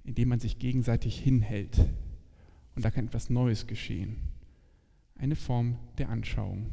indem 0.06 0.30
man 0.30 0.40
sich 0.40 0.60
gegenseitig 0.60 1.20
hinhält. 1.20 1.78
Und 2.74 2.86
da 2.86 2.90
kann 2.90 3.08
etwas 3.08 3.30
Neues 3.30 3.68
geschehen. 3.68 4.35
Eine 5.18 5.36
Form 5.36 5.78
der 5.98 6.10
Anschauung. 6.10 6.72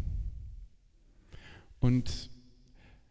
Und 1.81 2.31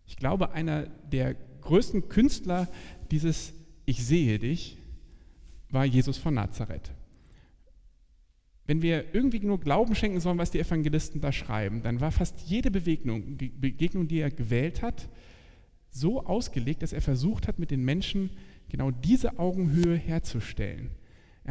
ich 0.05 0.17
glaube, 0.17 0.51
einer 0.51 0.87
der 1.11 1.35
größten 1.61 2.09
Künstler 2.09 2.67
dieses 3.11 3.53
Ich 3.85 4.05
sehe 4.05 4.39
dich 4.39 4.77
war 5.71 5.85
Jesus 5.85 6.17
von 6.17 6.33
Nazareth. 6.33 6.91
Wenn 8.67 8.81
wir 8.81 9.13
irgendwie 9.13 9.39
nur 9.39 9.59
Glauben 9.59 9.95
schenken 9.95 10.19
sollen, 10.19 10.37
was 10.37 10.51
die 10.51 10.59
Evangelisten 10.59 11.21
da 11.21 11.31
schreiben, 11.31 11.81
dann 11.81 11.99
war 11.99 12.11
fast 12.11 12.41
jede 12.41 12.71
Begegnung, 12.71 13.37
Begegnung, 13.37 14.07
die 14.07 14.19
er 14.19 14.31
gewählt 14.31 14.81
hat, 14.81 15.09
so 15.89 16.25
ausgelegt, 16.25 16.83
dass 16.83 16.93
er 16.93 17.01
versucht 17.01 17.47
hat, 17.47 17.59
mit 17.59 17.71
den 17.71 17.83
Menschen 17.83 18.29
genau 18.69 18.91
diese 18.91 19.39
Augenhöhe 19.39 19.97
herzustellen. 19.97 20.91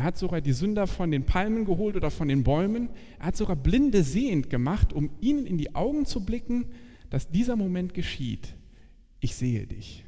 Er 0.00 0.04
hat 0.04 0.16
sogar 0.16 0.40
die 0.40 0.54
Sünder 0.54 0.86
von 0.86 1.10
den 1.10 1.26
Palmen 1.26 1.66
geholt 1.66 1.94
oder 1.94 2.10
von 2.10 2.28
den 2.28 2.42
Bäumen. 2.42 2.88
Er 3.18 3.26
hat 3.26 3.36
sogar 3.36 3.54
Blinde 3.54 4.02
sehend 4.02 4.48
gemacht, 4.48 4.94
um 4.94 5.10
ihnen 5.20 5.44
in 5.44 5.58
die 5.58 5.74
Augen 5.74 6.06
zu 6.06 6.24
blicken, 6.24 6.64
dass 7.10 7.28
dieser 7.28 7.54
Moment 7.54 7.92
geschieht. 7.92 8.54
Ich 9.20 9.36
sehe 9.36 9.66
dich. 9.66 10.06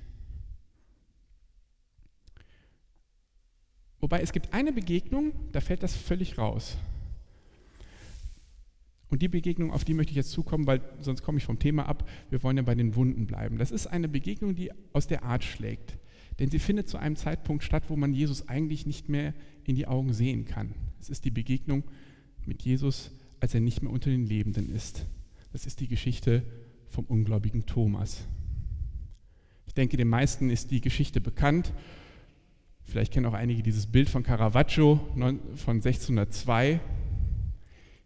Wobei 4.00 4.20
es 4.20 4.32
gibt 4.32 4.54
eine 4.54 4.72
Begegnung, 4.72 5.34
da 5.52 5.60
fällt 5.60 5.82
das 5.82 5.94
völlig 5.94 6.38
raus. 6.38 6.78
Und 9.10 9.20
die 9.20 9.28
Begegnung, 9.28 9.72
auf 9.72 9.84
die 9.84 9.92
möchte 9.92 10.12
ich 10.12 10.16
jetzt 10.16 10.30
zukommen, 10.30 10.66
weil 10.66 10.80
sonst 11.00 11.22
komme 11.22 11.36
ich 11.36 11.44
vom 11.44 11.58
Thema 11.58 11.86
ab. 11.86 12.08
Wir 12.30 12.42
wollen 12.42 12.56
ja 12.56 12.62
bei 12.62 12.74
den 12.74 12.96
Wunden 12.96 13.26
bleiben. 13.26 13.58
Das 13.58 13.70
ist 13.70 13.88
eine 13.88 14.08
Begegnung, 14.08 14.54
die 14.54 14.70
aus 14.94 15.06
der 15.06 15.22
Art 15.22 15.44
schlägt. 15.44 15.98
Denn 16.38 16.50
sie 16.50 16.58
findet 16.58 16.88
zu 16.88 16.98
einem 16.98 17.16
Zeitpunkt 17.16 17.62
statt, 17.64 17.84
wo 17.88 17.96
man 17.96 18.14
Jesus 18.14 18.48
eigentlich 18.48 18.86
nicht 18.86 19.08
mehr 19.08 19.34
in 19.64 19.76
die 19.76 19.86
Augen 19.86 20.12
sehen 20.12 20.44
kann. 20.44 20.74
Es 21.00 21.10
ist 21.10 21.24
die 21.24 21.30
Begegnung 21.30 21.84
mit 22.46 22.62
Jesus, 22.62 23.10
als 23.40 23.54
er 23.54 23.60
nicht 23.60 23.82
mehr 23.82 23.92
unter 23.92 24.10
den 24.10 24.26
Lebenden 24.26 24.70
ist. 24.70 25.06
Das 25.52 25.66
ist 25.66 25.80
die 25.80 25.88
Geschichte 25.88 26.42
vom 26.88 27.04
ungläubigen 27.04 27.66
Thomas. 27.66 28.26
Ich 29.66 29.74
denke, 29.74 29.96
den 29.96 30.08
meisten 30.08 30.50
ist 30.50 30.70
die 30.70 30.80
Geschichte 30.80 31.20
bekannt. 31.20 31.72
Vielleicht 32.84 33.12
kennen 33.12 33.26
auch 33.26 33.32
einige 33.32 33.62
dieses 33.62 33.86
Bild 33.86 34.08
von 34.10 34.22
Caravaggio 34.22 35.00
von 35.56 35.76
1602. 35.76 36.80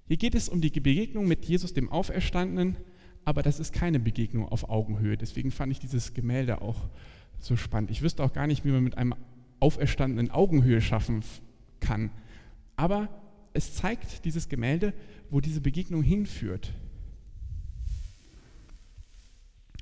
Hier 0.07 0.17
geht 0.17 0.35
es 0.35 0.49
um 0.49 0.61
die 0.61 0.71
Begegnung 0.71 1.27
mit 1.27 1.45
Jesus, 1.45 1.75
dem 1.75 1.91
Auferstandenen, 1.91 2.77
aber 3.27 3.43
das 3.43 3.59
ist 3.59 3.75
keine 3.75 3.99
Begegnung 3.99 4.49
auf 4.49 4.71
Augenhöhe. 4.71 5.17
Deswegen 5.17 5.51
fand 5.51 5.73
ich 5.73 5.81
dieses 5.81 6.15
Gemälde 6.15 6.63
auch 6.63 6.89
so 7.41 7.57
spannend. 7.57 7.91
Ich 7.91 8.01
wüsste 8.01 8.23
auch 8.23 8.33
gar 8.33 8.47
nicht, 8.47 8.65
wie 8.65 8.71
man 8.71 8.85
mit 8.85 8.97
einem 8.97 9.15
Auferstandenen 9.59 10.31
Augenhöhe 10.31 10.81
schaffen 10.81 11.23
kann. 11.81 12.11
Aber 12.77 13.09
es 13.53 13.75
zeigt 13.75 14.25
dieses 14.25 14.49
Gemälde, 14.49 14.95
wo 15.29 15.41
diese 15.41 15.61
Begegnung 15.61 16.05
hinführt. 16.05 16.73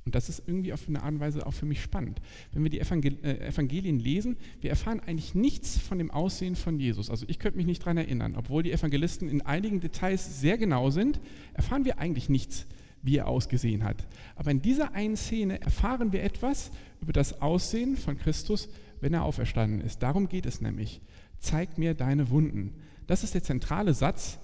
Und 0.07 0.15
das 0.15 0.31
ist 0.31 0.45
irgendwie 0.47 0.73
auf 0.73 0.89
eine 0.89 1.03
Art 1.03 1.13
und 1.13 1.21
Weise 1.21 1.47
auch 1.47 1.53
für 1.53 1.67
mich 1.67 1.83
spannend. 1.83 2.23
Wenn 2.53 2.63
wir 2.63 2.71
die 2.71 2.81
äh, 2.81 3.49
Evangelien 3.49 3.99
lesen, 3.99 4.39
wir 4.63 4.71
erfahren 4.71 5.01
eigentlich 5.01 5.35
nichts 5.35 5.77
von 5.77 5.99
dem 5.99 6.11
Aussehen 6.11 6.57
von 6.57 6.81
Jesus. 6.81 7.11
Also 7.11 7.27
ich 7.29 7.39
könnte 7.39 7.59
mich 7.59 7.67
nicht 7.67 7.83
daran 7.83 7.99
erinnern. 7.99 8.37
Obwohl 8.37 8.63
die 8.63 8.73
Evangelisten 8.73 9.29
in 9.29 9.43
einigen 9.43 9.81
Details 9.81 10.41
sehr 10.41 10.57
genau 10.57 10.89
sind, 10.89 11.21
erfahren 11.53 11.85
wir 11.85 11.99
eigentlich 11.99 12.31
nichts, 12.31 12.67
wie 13.05 13.19
er 13.19 13.29
ausgesehen 13.29 13.85
hat. 13.85 14.07
Aber 14.35 14.51
in 14.51 14.63
dieser 14.63 14.95
einen 14.95 15.17
Szene 15.17 15.61
erfahren 15.61 16.13
wir 16.13 16.25
etwas 16.25 16.71
über 17.01 17.13
das 17.13 17.41
Aussehen 17.43 17.97
von 17.97 18.19
Christus, 18.19 18.69
wenn 19.01 19.15
er 19.15 19.25
auferstanden 19.25 19.83
ist. 19.83 20.03
Darum 20.03 20.29
geht 20.29 20.47
es 20.47 20.61
nämlich. 20.61 21.01
Zeig 21.39 21.77
mir 21.77 21.95
deine 21.95 22.31
Wunden. 22.31 22.75
Das 23.07 23.23
ist 23.23 23.35
der 23.35 23.43
zentrale 23.43 23.93
Satz, 23.93 24.39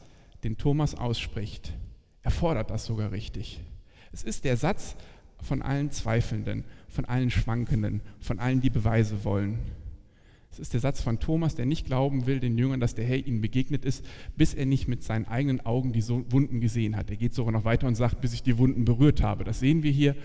den 0.45 0.59
Thomas 0.59 0.95
ausspricht. 0.95 1.73
Er 2.23 2.31
fordert 2.31 2.71
das 2.71 2.85
sogar 2.85 3.13
richtig. 3.13 3.61
Es 4.13 4.23
ist 4.23 4.45
der 4.45 4.57
Satz, 4.59 4.97
von 5.43 5.63
allen 5.63 5.91
Zweifelnden, 5.91 6.65
von 6.89 7.07
allen 7.07 7.31
Schwankenden, 7.31 8.03
von 8.21 8.39
allen, 8.39 8.61
die 8.61 8.69
Beweise 8.69 9.25
wollen. 9.25 9.59
Es 10.53 10.59
ist 10.59 10.73
der 10.73 10.81
Satz 10.81 11.01
von 11.01 11.21
Thomas, 11.21 11.55
der 11.55 11.67
nicht 11.67 11.87
glauben 11.87 12.27
will, 12.27 12.41
den 12.41 12.59
Jüngern, 12.59 12.81
dass 12.81 12.95
der 12.95 13.05
Herr 13.05 13.25
ihnen 13.25 13.41
begegnet 13.41 13.85
ist, 13.85 14.05
bis 14.37 14.53
er 14.53 14.67
nicht 14.67 14.89
mit 14.89 15.03
seinen 15.03 15.27
eigenen 15.27 15.61
Augen 15.61 15.93
die 15.93 16.07
Wunden 16.09 16.61
gesehen 16.61 16.97
hat. 16.97 17.09
Er 17.11 17.17
geht 17.17 17.35
sogar 17.35 17.53
noch 17.53 17.65
weiter 17.65 17.87
und 17.87 17.95
sagt, 17.95 18.21
bis 18.21 18.35
ich 18.35 18.43
die 18.43 18.59
Wunden 18.59 18.85
berührt 18.85 19.23
habe. 19.23 19.45
Das 19.45 19.61
sehen 19.61 19.83
wir 19.83 19.93
hier. 19.93 20.17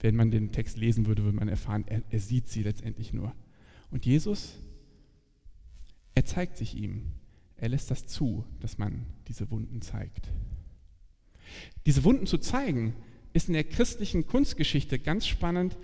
Wenn 0.00 0.16
man 0.16 0.30
den 0.30 0.50
Text 0.50 0.76
lesen 0.76 1.06
würde, 1.06 1.24
würde 1.24 1.36
man 1.36 1.48
erfahren, 1.48 1.84
er, 1.86 2.02
er 2.10 2.20
sieht 2.20 2.48
sie 2.48 2.62
letztendlich 2.62 3.12
nur. 3.12 3.32
Und 3.90 4.04
Jesus, 4.04 4.58
er 6.14 6.24
zeigt 6.24 6.56
sich 6.56 6.76
ihm. 6.76 7.12
Er 7.56 7.68
lässt 7.68 7.90
das 7.90 8.06
zu, 8.06 8.44
dass 8.60 8.76
man 8.76 9.06
diese 9.28 9.50
Wunden 9.50 9.80
zeigt. 9.80 10.28
Diese 11.86 12.04
Wunden 12.04 12.26
zu 12.26 12.38
zeigen, 12.38 12.94
ist 13.32 13.48
in 13.48 13.54
der 13.54 13.64
christlichen 13.64 14.26
Kunstgeschichte 14.26 14.98
ganz 14.98 15.26
spannend, 15.26 15.76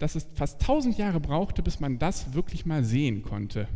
dass 0.00 0.16
es 0.16 0.26
fast 0.34 0.60
tausend 0.60 0.98
Jahre 0.98 1.20
brauchte, 1.20 1.62
bis 1.62 1.78
man 1.78 1.98
das 1.98 2.34
wirklich 2.34 2.66
mal 2.66 2.82
sehen 2.82 3.22
konnte. 3.22 3.68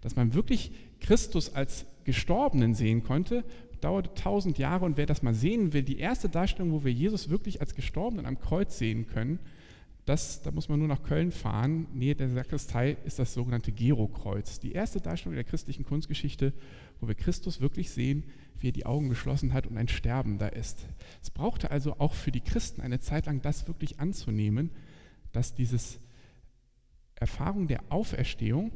Dass 0.00 0.16
man 0.16 0.32
wirklich 0.32 0.70
Christus 1.00 1.54
als 1.54 1.84
Gestorbenen 2.04 2.74
sehen 2.74 3.02
konnte, 3.02 3.44
dauerte 3.80 4.14
tausend 4.14 4.58
Jahre 4.58 4.84
und 4.84 4.96
wer 4.96 5.06
das 5.06 5.22
mal 5.22 5.34
sehen 5.34 5.72
will, 5.72 5.82
die 5.82 5.98
erste 5.98 6.28
Darstellung, 6.28 6.72
wo 6.72 6.84
wir 6.84 6.92
Jesus 6.92 7.28
wirklich 7.28 7.60
als 7.60 7.74
Gestorbenen 7.74 8.26
am 8.26 8.38
Kreuz 8.38 8.78
sehen 8.78 9.06
können, 9.08 9.40
das, 10.06 10.40
da 10.40 10.52
muss 10.52 10.68
man 10.68 10.78
nur 10.78 10.86
nach 10.86 11.02
Köln 11.02 11.32
fahren. 11.32 11.88
Nähe 11.92 12.14
der 12.14 12.30
Sakristei 12.30 12.96
ist 13.04 13.18
das 13.18 13.34
sogenannte 13.34 13.72
Gero-Kreuz. 13.72 14.60
Die 14.60 14.70
erste 14.70 15.00
Darstellung 15.00 15.34
der 15.34 15.42
christlichen 15.42 15.84
Kunstgeschichte, 15.84 16.52
wo 17.00 17.08
wir 17.08 17.16
Christus 17.16 17.60
wirklich 17.60 17.90
sehen, 17.90 18.22
wie 18.60 18.68
er 18.68 18.72
die 18.72 18.86
Augen 18.86 19.08
geschlossen 19.08 19.52
hat 19.52 19.66
und 19.66 19.76
ein 19.76 19.88
Sterbender 19.88 20.54
ist. 20.54 20.86
Es 21.22 21.30
brauchte 21.30 21.72
also 21.72 21.96
auch 21.98 22.14
für 22.14 22.30
die 22.30 22.40
Christen 22.40 22.82
eine 22.82 23.00
Zeit 23.00 23.26
lang, 23.26 23.42
das 23.42 23.66
wirklich 23.66 23.98
anzunehmen, 23.98 24.70
dass 25.36 25.54
diese 25.54 25.78
Erfahrung 27.14 27.68
der 27.68 27.80
Auferstehung 27.90 28.72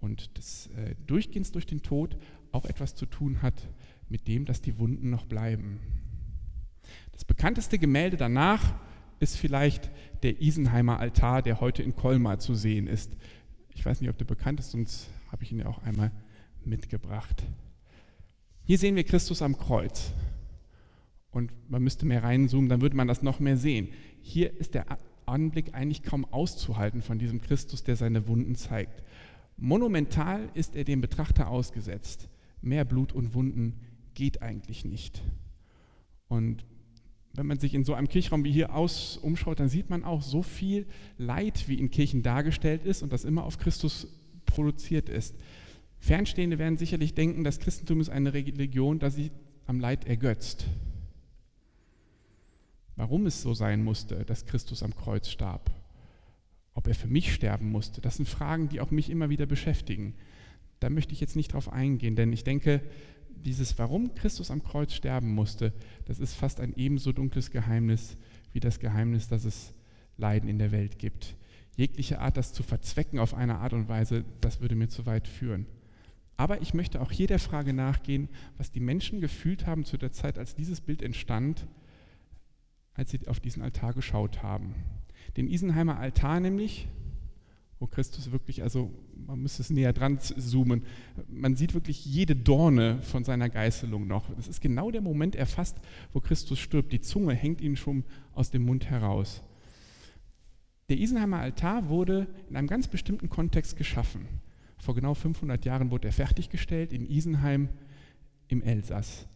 und 0.00 0.38
des 0.38 0.68
äh, 0.68 0.94
Durchgehens 1.06 1.52
durch 1.52 1.66
den 1.66 1.82
Tod 1.82 2.16
auch 2.50 2.64
etwas 2.64 2.94
zu 2.94 3.04
tun 3.04 3.42
hat 3.42 3.68
mit 4.08 4.26
dem, 4.26 4.46
dass 4.46 4.62
die 4.62 4.78
Wunden 4.78 5.10
noch 5.10 5.26
bleiben. 5.26 5.80
Das 7.12 7.26
bekannteste 7.26 7.78
Gemälde 7.78 8.16
danach 8.16 8.74
ist 9.20 9.36
vielleicht 9.36 9.90
der 10.22 10.40
Isenheimer 10.40 10.98
Altar, 10.98 11.42
der 11.42 11.60
heute 11.60 11.82
in 11.82 11.94
Colmar 11.94 12.38
zu 12.38 12.54
sehen 12.54 12.86
ist. 12.86 13.14
Ich 13.74 13.84
weiß 13.84 14.00
nicht, 14.00 14.08
ob 14.08 14.16
der 14.16 14.24
bekannt 14.24 14.60
ist, 14.60 14.70
sonst 14.70 15.10
habe 15.30 15.44
ich 15.44 15.52
ihn 15.52 15.58
ja 15.58 15.66
auch 15.66 15.82
einmal 15.82 16.10
mitgebracht. 16.64 17.42
Hier 18.62 18.78
sehen 18.78 18.96
wir 18.96 19.04
Christus 19.04 19.42
am 19.42 19.58
Kreuz. 19.58 20.14
Und 21.30 21.52
man 21.68 21.82
müsste 21.82 22.06
mehr 22.06 22.22
reinzoomen, 22.22 22.70
dann 22.70 22.80
würde 22.80 22.96
man 22.96 23.08
das 23.08 23.22
noch 23.22 23.40
mehr 23.40 23.58
sehen. 23.58 23.88
Hier 24.22 24.58
ist 24.58 24.72
der 24.72 24.90
Anblick 25.28 25.74
eigentlich 25.74 26.02
kaum 26.02 26.24
auszuhalten 26.24 27.02
von 27.02 27.18
diesem 27.18 27.40
Christus, 27.40 27.84
der 27.84 27.96
seine 27.96 28.28
Wunden 28.28 28.54
zeigt. 28.54 29.02
Monumental 29.56 30.48
ist 30.54 30.76
er 30.76 30.84
dem 30.84 31.00
Betrachter 31.00 31.48
ausgesetzt. 31.48 32.28
Mehr 32.60 32.84
Blut 32.84 33.12
und 33.12 33.34
Wunden 33.34 33.80
geht 34.14 34.42
eigentlich 34.42 34.84
nicht. 34.84 35.22
Und 36.28 36.64
wenn 37.34 37.46
man 37.46 37.58
sich 37.58 37.74
in 37.74 37.84
so 37.84 37.94
einem 37.94 38.08
Kirchraum 38.08 38.44
wie 38.44 38.52
hier 38.52 38.74
aus 38.74 39.16
umschaut, 39.16 39.60
dann 39.60 39.68
sieht 39.68 39.90
man 39.90 40.04
auch 40.04 40.22
so 40.22 40.42
viel 40.42 40.86
Leid, 41.18 41.68
wie 41.68 41.78
in 41.78 41.90
Kirchen 41.90 42.22
dargestellt 42.22 42.84
ist 42.84 43.02
und 43.02 43.12
das 43.12 43.24
immer 43.24 43.44
auf 43.44 43.58
Christus 43.58 44.08
produziert 44.44 45.08
ist. 45.08 45.36
Fernstehende 45.98 46.58
werden 46.58 46.78
sicherlich 46.78 47.14
denken, 47.14 47.44
das 47.44 47.58
Christentum 47.58 48.00
ist 48.00 48.08
eine 48.08 48.34
Religion, 48.34 48.98
das 48.98 49.16
sich 49.16 49.30
am 49.66 49.80
Leid 49.80 50.06
ergötzt. 50.06 50.66
Warum 52.98 53.26
es 53.26 53.42
so 53.42 53.54
sein 53.54 53.84
musste, 53.84 54.24
dass 54.24 54.44
Christus 54.44 54.82
am 54.82 54.92
Kreuz 54.92 55.28
starb, 55.28 55.70
ob 56.74 56.88
er 56.88 56.96
für 56.96 57.06
mich 57.06 57.32
sterben 57.32 57.70
musste, 57.70 58.00
das 58.00 58.16
sind 58.16 58.28
Fragen, 58.28 58.68
die 58.68 58.80
auch 58.80 58.90
mich 58.90 59.08
immer 59.08 59.30
wieder 59.30 59.46
beschäftigen. 59.46 60.14
Da 60.80 60.90
möchte 60.90 61.12
ich 61.12 61.20
jetzt 61.20 61.36
nicht 61.36 61.52
drauf 61.52 61.72
eingehen, 61.72 62.16
denn 62.16 62.32
ich 62.32 62.42
denke, 62.42 62.82
dieses, 63.30 63.78
warum 63.78 64.16
Christus 64.16 64.50
am 64.50 64.64
Kreuz 64.64 64.94
sterben 64.94 65.32
musste, 65.32 65.72
das 66.06 66.18
ist 66.18 66.34
fast 66.34 66.58
ein 66.58 66.74
ebenso 66.74 67.12
dunkles 67.12 67.52
Geheimnis 67.52 68.16
wie 68.52 68.58
das 68.58 68.80
Geheimnis, 68.80 69.28
dass 69.28 69.44
es 69.44 69.74
Leiden 70.16 70.48
in 70.48 70.58
der 70.58 70.72
Welt 70.72 70.98
gibt. 70.98 71.36
Jegliche 71.76 72.18
Art, 72.18 72.36
das 72.36 72.52
zu 72.52 72.64
verzwecken 72.64 73.20
auf 73.20 73.32
eine 73.32 73.58
Art 73.58 73.74
und 73.74 73.88
Weise, 73.88 74.24
das 74.40 74.60
würde 74.60 74.74
mir 74.74 74.88
zu 74.88 75.06
weit 75.06 75.28
führen. 75.28 75.66
Aber 76.36 76.62
ich 76.62 76.74
möchte 76.74 77.00
auch 77.00 77.12
hier 77.12 77.28
der 77.28 77.38
Frage 77.38 77.72
nachgehen, 77.72 78.28
was 78.56 78.72
die 78.72 78.80
Menschen 78.80 79.20
gefühlt 79.20 79.68
haben 79.68 79.84
zu 79.84 79.98
der 79.98 80.10
Zeit, 80.10 80.36
als 80.36 80.56
dieses 80.56 80.80
Bild 80.80 81.00
entstand, 81.00 81.68
als 82.98 83.12
sie 83.12 83.20
auf 83.28 83.40
diesen 83.40 83.62
Altar 83.62 83.94
geschaut 83.94 84.42
haben. 84.42 84.74
Den 85.36 85.46
Isenheimer 85.46 85.98
Altar 85.98 86.40
nämlich, 86.40 86.88
wo 87.78 87.86
Christus 87.86 88.32
wirklich, 88.32 88.64
also 88.64 88.90
man 89.14 89.40
müsste 89.40 89.62
es 89.62 89.70
näher 89.70 89.92
dran 89.92 90.18
zoomen, 90.18 90.82
man 91.28 91.54
sieht 91.54 91.74
wirklich 91.74 92.04
jede 92.04 92.34
Dorne 92.34 93.00
von 93.02 93.22
seiner 93.22 93.48
Geißelung 93.48 94.08
noch. 94.08 94.34
Das 94.34 94.48
ist 94.48 94.60
genau 94.60 94.90
der 94.90 95.00
Moment 95.00 95.36
erfasst, 95.36 95.76
wo 96.12 96.18
Christus 96.20 96.58
stirbt. 96.58 96.92
Die 96.92 97.00
Zunge 97.00 97.34
hängt 97.34 97.60
ihm 97.60 97.76
schon 97.76 98.02
aus 98.34 98.50
dem 98.50 98.64
Mund 98.64 98.90
heraus. 98.90 99.44
Der 100.88 100.98
Isenheimer 100.98 101.38
Altar 101.38 101.88
wurde 101.88 102.26
in 102.50 102.56
einem 102.56 102.66
ganz 102.66 102.88
bestimmten 102.88 103.28
Kontext 103.28 103.76
geschaffen. 103.76 104.26
Vor 104.78 104.96
genau 104.96 105.14
500 105.14 105.64
Jahren 105.64 105.92
wurde 105.92 106.08
er 106.08 106.12
fertiggestellt 106.12 106.92
in 106.92 107.06
Isenheim 107.06 107.68
im 108.48 108.60
Elsass. 108.60 109.28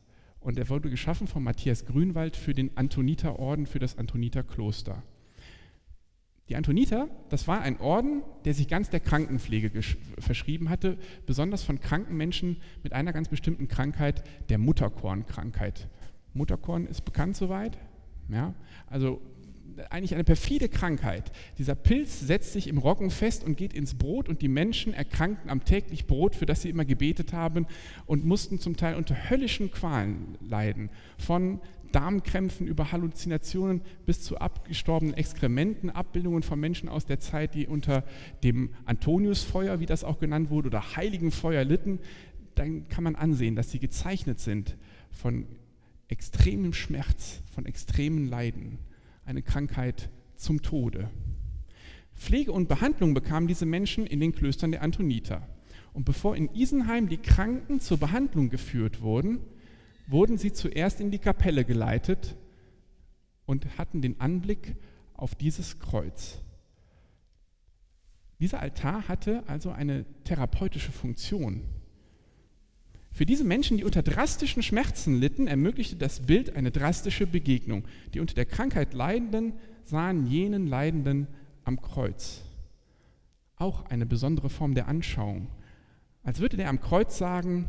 Und 0.42 0.58
er 0.58 0.68
wurde 0.68 0.90
geschaffen 0.90 1.26
von 1.26 1.42
Matthias 1.42 1.86
Grünwald 1.86 2.36
für 2.36 2.52
den 2.52 2.76
Antoniterorden, 2.76 3.66
für 3.66 3.78
das 3.78 3.96
Antoniterkloster. 3.96 5.02
Die 6.48 6.56
Antoniter, 6.56 7.08
das 7.28 7.46
war 7.46 7.62
ein 7.62 7.80
Orden, 7.80 8.22
der 8.44 8.52
sich 8.52 8.68
ganz 8.68 8.90
der 8.90 9.00
Krankenpflege 9.00 9.70
verschrieben 10.18 10.68
hatte, 10.68 10.98
besonders 11.24 11.62
von 11.62 11.80
kranken 11.80 12.16
Menschen 12.16 12.56
mit 12.82 12.92
einer 12.92 13.12
ganz 13.12 13.28
bestimmten 13.28 13.68
Krankheit, 13.68 14.24
der 14.50 14.58
Mutterkornkrankheit. 14.58 15.88
Mutterkorn 16.34 16.86
ist 16.86 17.04
bekannt 17.04 17.36
soweit. 17.36 17.78
Ja? 18.28 18.54
Also 18.86 19.20
eigentlich 19.90 20.14
eine 20.14 20.24
perfide 20.24 20.68
Krankheit. 20.68 21.32
Dieser 21.58 21.74
Pilz 21.74 22.20
setzt 22.20 22.52
sich 22.52 22.68
im 22.68 22.78
Roggen 22.78 23.10
fest 23.10 23.44
und 23.44 23.56
geht 23.56 23.72
ins 23.72 23.94
Brot 23.94 24.28
und 24.28 24.42
die 24.42 24.48
Menschen 24.48 24.94
erkrankten 24.94 25.50
am 25.50 25.64
täglich 25.64 26.06
Brot, 26.06 26.34
für 26.34 26.46
das 26.46 26.62
sie 26.62 26.70
immer 26.70 26.84
gebetet 26.84 27.32
haben 27.32 27.66
und 28.06 28.24
mussten 28.24 28.58
zum 28.58 28.76
Teil 28.76 28.96
unter 28.96 29.30
höllischen 29.30 29.70
Qualen 29.70 30.38
leiden. 30.40 30.90
Von 31.18 31.60
Darmkrämpfen 31.92 32.66
über 32.66 32.90
Halluzinationen 32.90 33.82
bis 34.06 34.22
zu 34.22 34.38
abgestorbenen 34.38 35.14
Exkrementen, 35.14 35.90
Abbildungen 35.90 36.42
von 36.42 36.58
Menschen 36.58 36.88
aus 36.88 37.04
der 37.04 37.20
Zeit, 37.20 37.54
die 37.54 37.66
unter 37.66 38.04
dem 38.42 38.70
Antoniusfeuer, 38.86 39.78
wie 39.80 39.86
das 39.86 40.02
auch 40.02 40.18
genannt 40.18 40.50
wurde, 40.50 40.68
oder 40.68 40.96
heiligen 40.96 41.30
Feuer 41.30 41.64
litten. 41.64 42.00
Dann 42.54 42.88
kann 42.88 43.04
man 43.04 43.14
ansehen, 43.14 43.56
dass 43.56 43.70
sie 43.70 43.78
gezeichnet 43.78 44.40
sind 44.40 44.76
von 45.10 45.46
extremem 46.08 46.72
Schmerz, 46.72 47.42
von 47.54 47.66
extremen 47.66 48.26
Leiden 48.28 48.78
eine 49.24 49.42
Krankheit 49.42 50.10
zum 50.36 50.62
Tode. 50.62 51.10
Pflege 52.14 52.52
und 52.52 52.68
Behandlung 52.68 53.14
bekamen 53.14 53.48
diese 53.48 53.66
Menschen 53.66 54.06
in 54.06 54.20
den 54.20 54.32
Klöstern 54.32 54.72
der 54.72 54.82
Antoniter. 54.82 55.48
Und 55.92 56.04
bevor 56.04 56.36
in 56.36 56.54
Isenheim 56.54 57.08
die 57.08 57.18
Kranken 57.18 57.80
zur 57.80 57.98
Behandlung 57.98 58.48
geführt 58.48 59.02
wurden, 59.02 59.40
wurden 60.06 60.38
sie 60.38 60.52
zuerst 60.52 61.00
in 61.00 61.10
die 61.10 61.18
Kapelle 61.18 61.64
geleitet 61.64 62.36
und 63.46 63.78
hatten 63.78 64.02
den 64.02 64.20
Anblick 64.20 64.76
auf 65.14 65.34
dieses 65.34 65.78
Kreuz. 65.78 66.38
Dieser 68.40 68.60
Altar 68.60 69.08
hatte 69.08 69.44
also 69.46 69.70
eine 69.70 70.04
therapeutische 70.24 70.90
Funktion. 70.90 71.62
Für 73.12 73.26
diese 73.26 73.44
Menschen, 73.44 73.76
die 73.76 73.84
unter 73.84 74.02
drastischen 74.02 74.62
Schmerzen 74.62 75.20
litten, 75.20 75.46
ermöglichte 75.46 75.96
das 75.96 76.20
Bild 76.20 76.56
eine 76.56 76.70
drastische 76.70 77.26
Begegnung. 77.26 77.84
Die 78.14 78.20
unter 78.20 78.34
der 78.34 78.46
Krankheit 78.46 78.94
Leidenden 78.94 79.52
sahen 79.84 80.26
jenen 80.26 80.66
Leidenden 80.66 81.26
am 81.64 81.80
Kreuz. 81.80 82.42
Auch 83.56 83.84
eine 83.86 84.06
besondere 84.06 84.48
Form 84.48 84.74
der 84.74 84.88
Anschauung. 84.88 85.48
Als 86.22 86.40
würde 86.40 86.56
der 86.56 86.70
am 86.70 86.80
Kreuz 86.80 87.18
sagen, 87.18 87.68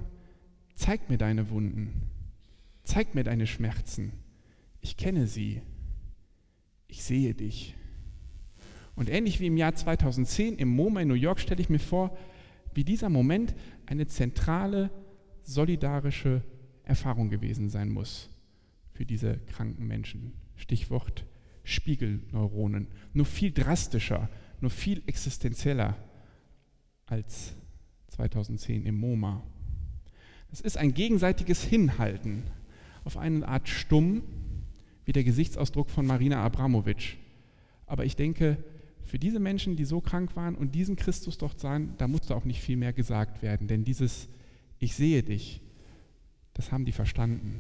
zeig 0.76 1.10
mir 1.10 1.18
deine 1.18 1.50
Wunden, 1.50 2.04
zeig 2.84 3.14
mir 3.14 3.24
deine 3.24 3.46
Schmerzen, 3.46 4.14
ich 4.80 4.98
kenne 4.98 5.28
sie, 5.28 5.62
ich 6.88 7.04
sehe 7.04 7.34
dich. 7.34 7.76
Und 8.96 9.10
ähnlich 9.10 9.40
wie 9.40 9.48
im 9.48 9.58
Jahr 9.58 9.74
2010 9.74 10.58
im 10.58 10.70
MoMA 10.70 11.02
in 11.02 11.08
New 11.08 11.14
York 11.16 11.40
stelle 11.40 11.62
ich 11.62 11.70
mir 11.70 11.80
vor, 11.80 12.16
wie 12.74 12.84
dieser 12.84 13.10
Moment 13.10 13.56
eine 13.86 14.08
zentrale 14.08 14.92
solidarische 15.44 16.42
Erfahrung 16.84 17.30
gewesen 17.30 17.70
sein 17.70 17.90
muss 17.90 18.30
für 18.94 19.06
diese 19.06 19.38
kranken 19.48 19.88
Menschen. 19.88 20.34
Stichwort 20.56 21.26
Spiegelneuronen. 21.64 22.88
Nur 23.14 23.26
viel 23.26 23.52
drastischer, 23.52 24.30
nur 24.60 24.70
viel 24.70 25.02
existenzieller 25.08 25.98
als 27.06 27.54
2010 28.10 28.86
im 28.86 28.98
MoMA. 28.98 29.44
Es 30.52 30.62
ist 30.62 30.78
ein 30.78 30.94
gegenseitiges 30.94 31.64
Hinhalten 31.64 32.44
auf 33.04 33.18
eine 33.18 33.48
Art 33.48 33.68
Stumm, 33.68 34.24
wie 35.06 35.14
der 35.14 35.24
Gesichtsausdruck 35.24 35.90
von 35.90 36.06
Marina 36.06 36.44
Abramovic. 36.44 37.18
Aber 37.86 38.06
ich 38.06 38.16
denke, 38.16 38.64
für 39.04 39.20
diese 39.20 39.40
Menschen, 39.40 39.76
die 39.76 39.86
so 39.86 40.00
krank 40.00 40.36
waren 40.36 40.56
und 40.56 40.76
diesen 40.76 40.96
Christus 40.96 41.38
dort 41.38 41.60
sahen, 41.60 41.96
da 41.98 42.08
musste 42.08 42.36
auch 42.36 42.46
nicht 42.46 42.62
viel 42.62 42.78
mehr 42.78 42.94
gesagt 42.94 43.42
werden, 43.42 43.68
denn 43.68 43.84
dieses 43.84 44.30
ich 44.84 44.96
sehe 44.96 45.24
dich. 45.24 45.62
Das 46.54 46.72
haben 46.72 46.86
die 46.86 46.92
verstanden. 46.92 47.60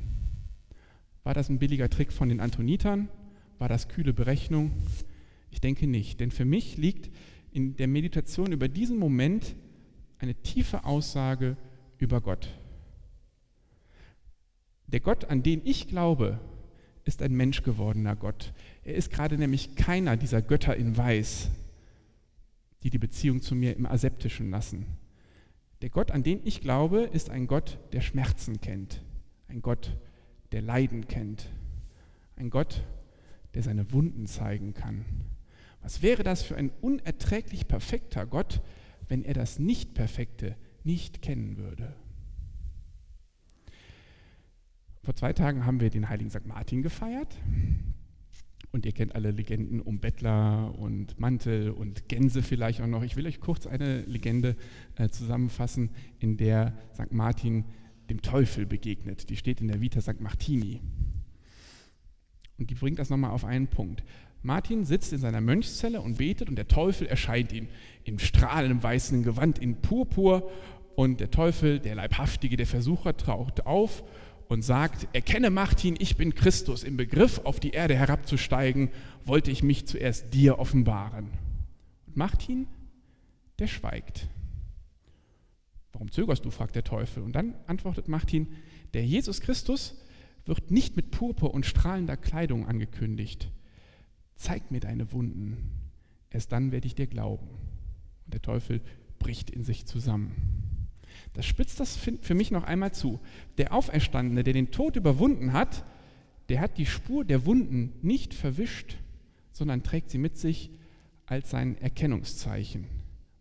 War 1.24 1.34
das 1.34 1.50
ein 1.50 1.60
billiger 1.60 1.90
Trick 1.90 2.12
von 2.12 2.30
den 2.30 2.40
Antonitern? 2.40 3.08
War 3.58 3.70
das 3.70 3.88
kühle 3.88 4.14
Berechnung? 4.14 4.72
Ich 5.50 5.62
denke 5.62 5.88
nicht, 5.88 6.20
denn 6.20 6.32
für 6.32 6.46
mich 6.46 6.78
liegt 6.78 7.10
in 7.52 7.76
der 7.76 7.88
Meditation 7.88 8.52
über 8.52 8.68
diesen 8.68 8.98
Moment 8.98 9.56
eine 10.20 10.36
tiefe 10.36 10.84
Aussage 10.84 11.56
über 11.98 12.20
Gott. 12.22 12.50
Der 14.88 15.00
Gott, 15.00 15.26
an 15.26 15.44
den 15.44 15.62
ich 15.64 15.88
glaube, 15.88 16.40
ist 17.06 17.22
ein 17.22 17.34
menschgewordener 17.34 18.16
Gott. 18.16 18.54
Er 18.84 18.96
ist 18.96 19.12
gerade 19.12 19.38
nämlich 19.38 19.76
keiner 19.76 20.18
dieser 20.18 20.42
Götter 20.42 20.76
in 20.76 20.98
Weiß, 20.98 21.50
die 22.84 22.90
die 22.90 23.00
Beziehung 23.00 23.42
zu 23.42 23.56
mir 23.56 23.76
im 23.76 23.86
Aseptischen 23.86 24.50
lassen. 24.50 24.86
Der 25.84 25.90
Gott, 25.90 26.12
an 26.12 26.24
den 26.24 26.40
ich 26.46 26.62
glaube, 26.62 27.02
ist 27.02 27.30
ein 27.30 27.46
Gott, 27.46 27.78
der 27.92 28.00
Schmerzen 28.00 28.62
kennt, 28.62 29.04
ein 29.50 29.62
Gott, 29.62 29.98
der 30.54 30.62
Leiden 30.62 31.10
kennt, 31.10 31.50
ein 32.38 32.50
Gott, 32.50 32.86
der 33.54 33.64
seine 33.64 33.92
Wunden 33.92 34.26
zeigen 34.26 34.74
kann. 34.74 35.04
Was 35.82 36.02
wäre 36.02 36.24
das 36.24 36.42
für 36.42 36.56
ein 36.56 36.72
unerträglich 36.80 37.68
perfekter 37.68 38.26
Gott, 38.26 38.62
wenn 39.10 39.26
er 39.26 39.34
das 39.34 39.60
Nicht-Perfekte 39.60 40.56
nicht 40.86 41.22
kennen 41.22 41.58
würde? 41.58 41.94
Vor 45.04 45.18
zwei 45.18 45.34
Tagen 45.34 45.66
haben 45.66 45.82
wir 45.82 45.90
den 45.90 46.08
heiligen 46.08 46.30
St. 46.30 46.46
Martin 46.46 46.82
gefeiert. 46.82 47.36
Und 48.74 48.88
ihr 48.88 48.92
kennt 48.92 49.14
alle 49.14 49.30
Legenden 49.30 49.80
um 49.80 50.00
Bettler 50.00 50.74
und 50.80 51.20
Mantel 51.20 51.70
und 51.70 52.10
Gänse 52.10 52.42
vielleicht 52.42 52.82
auch 52.82 52.88
noch. 52.88 53.04
Ich 53.04 53.16
will 53.16 53.28
euch 53.28 53.40
kurz 53.40 53.68
eine 53.68 54.02
Legende 54.02 54.56
äh, 54.96 55.10
zusammenfassen, 55.10 55.92
in 56.20 56.38
der 56.38 56.74
St. 56.96 57.12
Martin 57.12 57.66
dem 58.10 58.24
Teufel 58.24 58.66
begegnet. 58.66 59.30
Die 59.30 59.38
steht 59.38 59.62
in 59.62 59.68
der 59.68 59.80
Vita 59.80 60.02
St. 60.02 60.20
Martini. 60.20 60.82
Und 62.58 62.72
die 62.72 62.74
bringt 62.74 62.98
das 62.98 63.12
nochmal 63.12 63.30
auf 63.30 63.46
einen 63.46 63.68
Punkt. 63.68 64.04
Martin 64.42 64.86
sitzt 64.86 65.14
in 65.14 65.20
seiner 65.20 65.40
Mönchszelle 65.40 66.02
und 66.02 66.18
betet 66.18 66.50
und 66.50 66.56
der 66.56 66.68
Teufel 66.68 67.06
erscheint 67.06 67.54
ihm 67.54 67.68
im 68.06 68.18
strahlenden 68.18 68.82
weißen 68.82 69.22
Gewand 69.22 69.60
in 69.60 69.82
Purpur 69.82 70.50
und 70.96 71.20
der 71.20 71.30
Teufel, 71.30 71.80
der 71.80 71.94
Leibhaftige, 71.94 72.58
der 72.58 72.68
Versucher, 72.68 73.16
taucht 73.18 73.68
auf 73.68 74.04
und 74.48 74.62
sagt, 74.62 75.08
erkenne 75.14 75.50
Martin, 75.50 75.96
ich 76.00 76.18
bin 76.18 76.36
Christus, 76.36 76.84
im 76.84 76.98
Begriff 76.98 77.40
auf 77.44 77.60
die 77.60 77.72
Erde 77.72 77.96
herabzusteigen, 77.96 78.90
wollte 79.26 79.52
ich 79.52 79.64
mich 79.64 79.86
zuerst 79.88 80.34
dir 80.34 80.60
offenbaren. 80.60 81.32
Und 82.08 82.18
Martin, 82.18 82.68
der 83.60 83.68
schweigt. 83.68 84.28
Warum 85.92 86.12
zögerst 86.12 86.44
du? 86.44 86.52
fragt 86.52 86.76
der 86.76 86.84
Teufel. 86.84 87.24
Und 87.24 87.34
dann 87.34 87.56
antwortet 87.68 88.08
Martin, 88.08 88.48
der 88.94 89.06
Jesus 89.06 89.42
Christus 89.42 89.96
wird 90.46 90.72
nicht 90.72 90.96
mit 90.96 91.12
Purpur 91.12 91.54
und 91.54 91.66
strahlender 91.66 92.18
Kleidung 92.18 92.68
angekündigt. 92.68 93.52
Zeig 94.36 94.72
mir 94.72 94.80
deine 94.80 95.12
Wunden, 95.12 95.72
erst 96.30 96.52
dann 96.52 96.72
werde 96.72 96.88
ich 96.88 96.96
dir 96.96 97.08
glauben. 97.08 97.48
Und 98.26 98.34
der 98.34 98.42
Teufel 98.42 98.82
bricht 99.20 99.50
in 99.50 99.64
sich 99.64 99.86
zusammen. 99.86 100.73
Das 101.34 101.46
spitzt 101.46 101.80
das 101.80 101.98
für 101.98 102.36
mich 102.36 102.52
noch 102.52 102.64
einmal 102.64 102.94
zu. 102.94 103.20
Der 103.58 103.74
Auferstandene, 103.74 104.44
der 104.44 104.54
den 104.54 104.72
Tod 104.72 104.96
überwunden 104.96 105.54
hat, 105.54 105.84
der 106.50 106.62
hat 106.62 106.78
die 106.78 106.86
Spur 106.86 107.26
der 107.26 107.46
Wunden 107.46 107.94
nicht 108.02 108.34
verwischt, 108.34 108.98
sondern 109.52 109.84
trägt 109.84 110.12
sie 110.12 110.18
mit 110.18 110.38
sich 110.38 110.72
als 111.26 111.50
sein 111.50 111.78
Erkennungszeichen. 111.80 112.86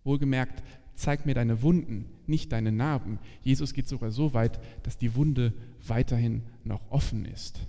Wohlgemerkt, 0.05 0.63
zeig 0.95 1.27
mir 1.27 1.35
deine 1.35 1.63
Wunden, 1.63 2.07
nicht 2.27 2.53
deine 2.53 2.73
Narben. 2.73 3.19
Jesus 3.43 3.75
geht 3.75 3.89
sogar 3.89 4.11
so 4.11 4.35
weit, 4.35 4.61
dass 4.85 4.97
die 4.99 5.15
Wunde 5.15 5.53
weiterhin 5.87 6.43
noch 6.65 6.91
offen 6.91 7.25
ist. 7.25 7.61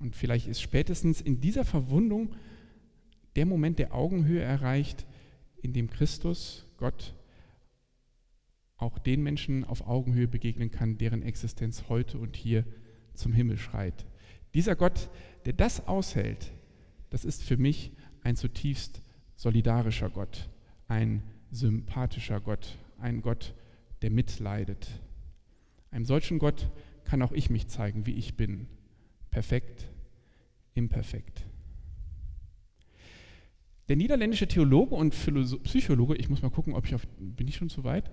Und 0.00 0.16
vielleicht 0.16 0.48
ist 0.48 0.62
spätestens 0.62 1.20
in 1.20 1.40
dieser 1.40 1.64
Verwundung 1.64 2.34
der 3.36 3.46
Moment 3.46 3.78
der 3.78 3.94
Augenhöhe 3.94 4.42
erreicht, 4.42 5.06
in 5.62 5.72
dem 5.72 5.90
Christus, 5.90 6.66
Gott, 6.78 7.14
auch 8.80 8.98
den 8.98 9.22
Menschen 9.22 9.64
auf 9.64 9.86
Augenhöhe 9.86 10.28
begegnen 10.28 10.70
kann, 10.70 10.98
deren 10.98 11.22
Existenz 11.22 11.84
heute 11.88 12.18
und 12.18 12.36
hier 12.36 12.64
zum 13.14 13.32
Himmel 13.32 13.58
schreit. 13.58 14.06
Dieser 14.54 14.74
Gott, 14.74 15.10
der 15.44 15.52
das 15.52 15.86
aushält, 15.86 16.52
das 17.10 17.24
ist 17.24 17.42
für 17.42 17.56
mich 17.56 17.92
ein 18.22 18.36
zutiefst 18.36 19.02
solidarischer 19.36 20.10
Gott, 20.10 20.48
ein 20.88 21.22
sympathischer 21.50 22.40
Gott, 22.40 22.76
ein 22.98 23.22
Gott, 23.22 23.54
der 24.02 24.10
mitleidet. 24.10 24.88
Einem 25.90 26.04
solchen 26.04 26.38
Gott 26.38 26.70
kann 27.04 27.22
auch 27.22 27.32
ich 27.32 27.50
mich 27.50 27.68
zeigen, 27.68 28.06
wie 28.06 28.14
ich 28.14 28.36
bin. 28.36 28.66
Perfekt, 29.30 29.90
imperfekt. 30.74 31.44
Der 33.88 33.96
niederländische 33.96 34.46
Theologe 34.46 34.94
und 34.94 35.10
Psychologe, 35.64 36.14
ich 36.14 36.28
muss 36.28 36.42
mal 36.42 36.50
gucken, 36.50 36.74
ob 36.74 36.86
ich 36.86 36.94
auf, 36.94 37.06
bin 37.18 37.48
ich 37.48 37.56
schon 37.56 37.68
zu 37.68 37.82
weit? 37.82 38.10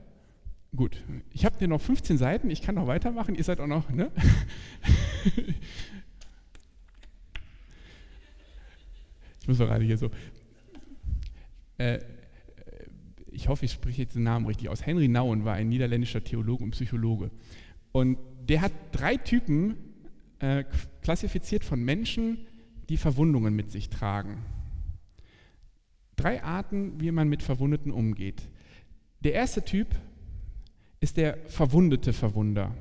Gut, 0.76 1.04
ich 1.32 1.46
habe 1.46 1.56
hier 1.58 1.68
noch 1.68 1.82
15 1.82 2.18
Seiten, 2.18 2.50
ich 2.50 2.62
kann 2.62 2.76
noch 2.76 2.88
weitermachen, 2.88 3.36
ihr 3.36 3.44
seid 3.44 3.60
auch 3.60 3.68
noch, 3.68 3.90
ne? 3.90 4.12
ich 9.42 9.48
muss 9.48 9.58
gerade 9.58 9.86
hier 9.86 9.98
so. 9.98 10.12
Äh, 11.78 12.00
ich 13.32 13.48
hoffe, 13.48 13.66
ich 13.66 13.72
spreche 13.72 14.02
jetzt 14.02 14.16
den 14.16 14.24
Namen 14.24 14.46
richtig 14.46 14.68
aus. 14.70 14.86
Henry 14.86 15.08
Nouwen 15.08 15.46
war 15.46 15.54
ein 15.54 15.70
niederländischer 15.70 16.24
Theologe 16.24 16.64
und 16.64 16.72
Psychologe. 16.72 17.32
Und 17.92 18.18
der 18.48 18.62
hat 18.62 18.72
drei 18.92 19.16
Typen 19.18 19.76
äh, 20.40 20.64
klassifiziert 21.02 21.64
von 21.64 21.84
Menschen, 21.84 22.48
die 22.90 22.98
Verwundungen 22.98 23.56
mit 23.56 23.72
sich 23.72 23.90
tragen. 23.90 24.44
Drei 26.16 26.44
Arten, 26.44 27.00
wie 27.00 27.12
man 27.12 27.30
mit 27.30 27.44
Verwundeten 27.44 27.92
umgeht. 27.92 28.50
Der 29.24 29.34
erste 29.34 29.64
Typ 29.64 29.88
ist 31.00 31.18
der 31.18 31.38
verwundete 31.48 32.14
Verwunder. 32.14 32.76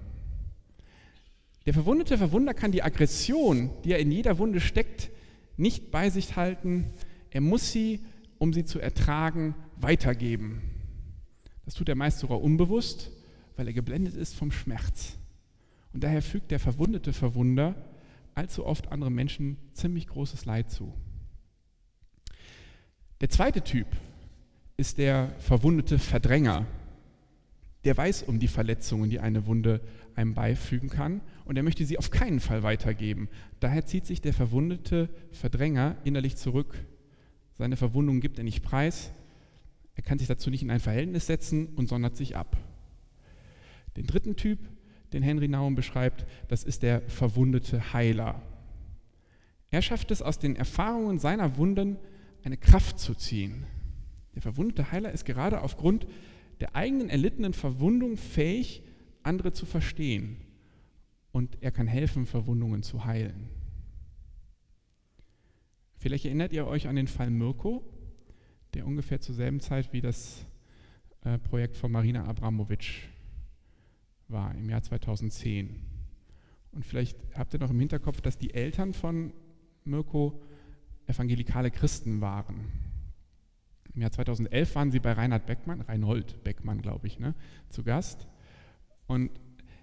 Der 1.67 1.75
verwundete 1.75 2.17
Verwunder 2.17 2.55
kann 2.55 2.73
die 2.73 2.83
Aggression, 2.83 3.71
die 3.85 3.93
er 3.93 3.99
in 3.99 4.13
jeder 4.13 4.39
Wunde 4.39 4.61
steckt, 4.61 5.11
nicht 5.57 5.91
bei 5.91 6.11
sich 6.11 6.37
halten. 6.37 6.93
Er 7.31 7.41
muss 7.41 7.73
sie, 7.73 8.01
um 8.39 8.53
sie 8.53 8.65
zu 8.65 8.79
ertragen, 8.79 9.55
weitergeben. 9.77 10.63
Das 11.65 11.75
tut 11.75 11.89
er 11.89 11.97
meist 11.97 12.21
sogar 12.21 12.41
unbewusst, 12.41 13.11
weil 13.57 13.67
er 13.67 13.73
geblendet 13.73 14.15
ist 14.15 14.35
vom 14.35 14.53
Schmerz. 14.53 15.17
Und 15.93 16.05
daher 16.05 16.23
fügt 16.23 16.51
der 16.51 16.61
verwundete 16.61 17.13
Verwunder 17.13 17.75
allzu 18.35 18.65
oft 18.65 18.93
anderen 18.93 19.15
Menschen 19.15 19.57
ziemlich 19.73 20.07
großes 20.07 20.45
Leid 20.45 20.71
zu. 20.71 20.93
Der 23.21 23.31
zweite 23.31 23.63
Typ 23.63 23.87
ist 24.77 24.99
der 24.99 25.35
verwundete 25.39 25.99
Verdränger. 25.99 26.67
Der 27.87 27.97
weiß 27.97 28.25
um 28.25 28.41
die 28.41 28.49
Verletzungen, 28.49 29.11
die 29.11 29.21
eine 29.21 29.47
Wunde 29.47 29.81
einem 30.17 30.35
beifügen 30.35 30.89
kann 30.89 31.21
und 31.45 31.57
er 31.57 31.63
möchte 31.63 31.87
sie 31.87 31.99
auf 31.99 32.11
keinen 32.11 32.41
Fall 32.41 32.65
weitergeben. 32.65 33.29
Daher 33.61 33.87
zieht 33.87 34.07
sich 34.07 34.21
der 34.21 34.33
verwundete 34.33 35.09
Verdränger 35.31 35.95
innerlich 36.03 36.35
zurück. 36.35 36.85
Seine 37.55 37.77
Verwundung 37.77 38.19
gibt 38.19 38.39
er 38.39 38.45
nicht 38.45 38.65
preis. 38.65 39.13
Er 39.95 40.03
kann 40.03 40.19
sich 40.19 40.27
dazu 40.27 40.51
nicht 40.51 40.65
in 40.65 40.73
ein 40.73 40.81
Verhältnis 40.81 41.29
setzen 41.29 41.69
und 41.77 41.89
sondert 41.89 42.17
sich 42.17 42.35
ab. 42.35 42.57
Den 43.97 44.09
dritten 44.09 44.35
Typ, 44.35 44.59
den 45.13 45.23
Henry 45.23 45.47
Naum 45.47 45.77
beschreibt, 45.77 46.27
das 46.49 46.65
ist 46.65 46.83
der 46.83 47.03
verwundete 47.03 47.93
Heiler. 47.93 48.43
Er 49.71 49.81
schafft 49.81 50.11
es 50.11 50.23
aus 50.23 50.41
den 50.41 50.57
Erfahrungen 50.57 51.21
seiner 51.21 51.57
Wunden 51.57 51.99
eine 52.43 52.57
Kraft 52.57 52.99
zu 52.99 53.15
ziehen. 53.15 53.65
Der 54.35 54.43
verwundete 54.43 54.91
Heiler 54.91 55.13
ist 55.13 55.25
gerade 55.25 55.61
aufgrund 55.61 56.09
der 56.61 56.75
eigenen 56.75 57.11
erlittenen 57.11 57.53
Verwundung 57.53 58.17
fähig, 58.17 58.83
andere 59.23 59.53
zu 59.53 59.67
verstehen. 59.67 60.39
Und 61.33 61.59
er 61.61 61.71
kann 61.71 61.87
helfen, 61.87 62.25
Verwundungen 62.27 62.83
zu 62.83 63.05
heilen. 63.05 63.49
Vielleicht 65.99 66.25
erinnert 66.25 66.53
ihr 66.53 66.67
euch 66.67 66.89
an 66.89 66.97
den 66.97 67.09
Fall 67.09 67.31
Mirko, 67.31 67.85
der 68.75 68.87
ungefähr 68.87 69.21
zur 69.21 69.35
selben 69.35 69.61
Zeit 69.61 69.93
wie 69.93 70.01
das 70.01 70.47
äh, 71.25 71.39
Projekt 71.39 71.77
von 71.77 71.91
Marina 71.91 72.25
Abramovic 72.25 73.09
war, 74.29 74.55
im 74.55 74.71
Jahr 74.71 74.83
2010. 74.83 75.81
Und 76.73 76.85
vielleicht 76.85 77.19
habt 77.35 77.55
ihr 77.55 77.61
noch 77.61 77.71
im 77.71 77.81
Hinterkopf, 77.81 78.21
dass 78.21 78.39
die 78.39 78.55
Eltern 78.55 78.93
von 78.93 79.33
Mirko 79.85 80.43
evangelikale 81.07 81.71
Christen 81.71 82.21
waren. 82.21 82.86
Im 83.97 84.03
Jahr 84.03 84.13
2011 84.13 84.75
waren 84.75 84.91
sie 84.91 85.01
bei 85.01 85.13
Reinhard 85.13 85.47
Beckmann, 85.47 85.81
Reinhold 85.81 86.45
Beckmann, 86.45 86.83
glaube 86.83 87.07
ich, 87.07 87.19
ne, 87.19 87.35
zu 87.71 87.83
Gast. 87.83 88.27
Und 89.07 89.31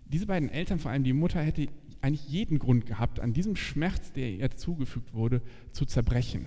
diese 0.06 0.28
beiden 0.28 0.50
Eltern, 0.50 0.78
vor 0.78 0.92
allem 0.92 1.04
die 1.04 1.14
Mutter, 1.14 1.42
hätte 1.42 1.68
eigentlich 2.02 2.30
jeden 2.30 2.60
Grund 2.60 2.86
gehabt, 2.86 3.20
an 3.20 3.34
diesem 3.34 3.56
Schmerz, 3.56 4.12
der 4.12 4.30
ihr 4.30 4.52
zugefügt 4.52 5.16
wurde, 5.16 5.42
zu 5.72 5.86
zerbrechen. 5.86 6.46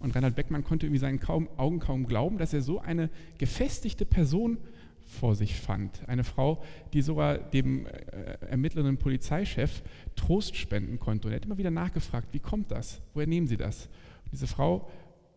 Und 0.00 0.16
Reinhard 0.16 0.34
Beckmann 0.34 0.64
konnte 0.64 0.86
irgendwie 0.86 0.98
seinen 0.98 1.20
kaum, 1.20 1.48
Augen 1.56 1.78
kaum 1.78 2.06
glauben, 2.06 2.38
dass 2.38 2.52
er 2.52 2.62
so 2.62 2.80
eine 2.80 3.10
gefestigte 3.38 4.04
Person 4.04 4.58
vor 5.04 5.36
sich 5.36 5.54
fand. 5.54 6.08
Eine 6.08 6.24
Frau, 6.24 6.64
die 6.92 7.02
sogar 7.02 7.38
dem 7.38 7.86
äh, 7.86 8.38
ermittelnden 8.48 8.98
Polizeichef 8.98 9.82
Trost 10.16 10.56
spenden 10.56 10.98
konnte. 10.98 11.28
Und 11.28 11.32
er 11.32 11.36
hat 11.36 11.44
immer 11.44 11.58
wieder 11.58 11.70
nachgefragt, 11.70 12.28
wie 12.32 12.40
kommt 12.40 12.72
das? 12.72 13.00
Woher 13.14 13.28
nehmen 13.28 13.46
Sie 13.46 13.56
das? 13.56 13.86
Und 14.24 14.32
diese 14.32 14.48
Frau 14.48 14.90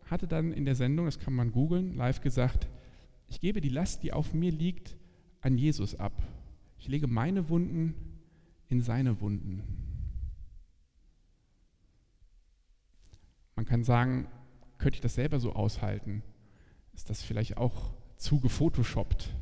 hatte 0.06 0.28
dann 0.28 0.52
in 0.52 0.66
der 0.66 0.76
Sendung, 0.76 1.06
das 1.06 1.20
kann 1.20 1.34
man 1.34 1.52
googeln, 1.52 1.96
live 1.96 2.22
gesagt, 2.22 2.68
ich 3.28 3.40
gebe 3.40 3.62
die 3.62 3.70
Last, 3.70 4.04
die 4.04 4.14
auf 4.14 4.34
mir 4.34 4.52
liegt, 4.52 4.96
an 5.42 5.58
Jesus 5.58 5.96
ab. 5.96 6.24
Ich 6.78 6.88
lege 6.88 7.08
meine 7.08 7.50
Wunden 7.50 7.96
in 8.68 8.82
seine 8.82 9.20
Wunden. 9.22 9.64
Man 13.56 13.66
kann 13.66 13.84
sagen, 13.84 14.28
könnte 14.78 14.96
ich 14.96 15.02
das 15.02 15.16
selber 15.16 15.40
so 15.40 15.54
aushalten? 15.54 16.24
Ist 16.94 17.10
das 17.10 17.22
vielleicht 17.22 17.58
auch 17.58 17.94
zu 18.18 18.40
gefotoshoppt? 18.40 19.34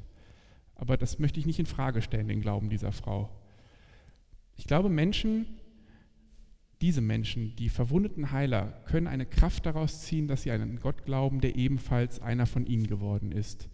Aber 0.75 0.97
das 0.97 1.19
möchte 1.19 1.39
ich 1.39 1.45
nicht 1.45 1.59
in 1.59 1.65
Frage 1.65 2.01
stellen, 2.01 2.27
den 2.27 2.41
Glauben 2.41 2.69
dieser 2.69 2.91
Frau. 2.91 3.29
Ich 4.55 4.65
glaube, 4.65 4.89
Menschen, 4.89 5.45
diese 6.83 6.99
Menschen, 6.99 7.55
die 7.55 7.69
verwundeten 7.69 8.33
Heiler, 8.33 8.73
können 8.87 9.07
eine 9.07 9.25
Kraft 9.25 9.65
daraus 9.65 10.01
ziehen, 10.01 10.27
dass 10.27 10.43
sie 10.43 10.51
an 10.51 10.81
Gott 10.81 11.05
glauben, 11.05 11.39
der 11.39 11.55
ebenfalls 11.55 12.21
einer 12.21 12.45
von 12.45 12.65
ihnen 12.65 12.87
geworden 12.87 13.31
ist. 13.31 13.69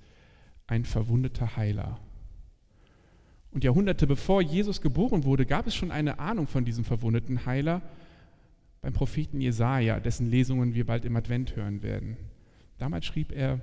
Ein 0.67 0.86
verwundeter 0.86 1.58
Heiler. 1.58 2.00
Und 3.50 3.63
Jahrhunderte 3.63 4.06
bevor 4.06 4.43
Jesus 4.43 4.80
geboren 4.80 5.24
wurde, 5.24 5.48
gab 5.48 5.65
es 5.65 5.74
schon 5.74 5.89
eine 5.89 6.19
Ahnung 6.19 6.45
von 6.45 6.65
diesem 6.65 6.86
verwundeten 6.86 7.48
Heiler 7.48 7.82
beim 8.80 8.93
Propheten 8.93 9.41
Jesaja, 9.41 10.00
dessen 10.00 10.28
Lesungen 10.28 10.76
wir 10.76 10.86
bald 10.86 11.04
im 11.04 11.15
Advent 11.15 11.56
hören 11.56 11.82
werden. 11.82 12.15
Damals 12.78 13.08
schrieb 13.08 13.32
er: 13.32 13.60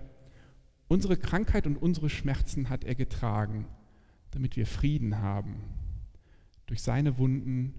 Unsere 0.89 1.17
Krankheit 1.17 1.69
und 1.69 1.77
unsere 1.77 2.11
Schmerzen 2.11 2.69
hat 2.69 2.83
er 2.83 2.97
getragen, 2.97 3.69
damit 4.33 4.57
wir 4.57 4.67
Frieden 4.67 5.21
haben. 5.21 5.63
Durch 6.67 6.83
seine 6.83 7.17
Wunden 7.19 7.75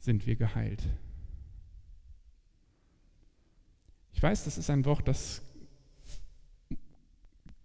sind 0.00 0.26
wir 0.26 0.34
geheilt. 0.34 0.82
Ich 4.12 4.22
weiß, 4.22 4.44
das 4.44 4.58
ist 4.58 4.68
ein 4.68 4.84
Wort, 4.84 5.06
das 5.06 5.42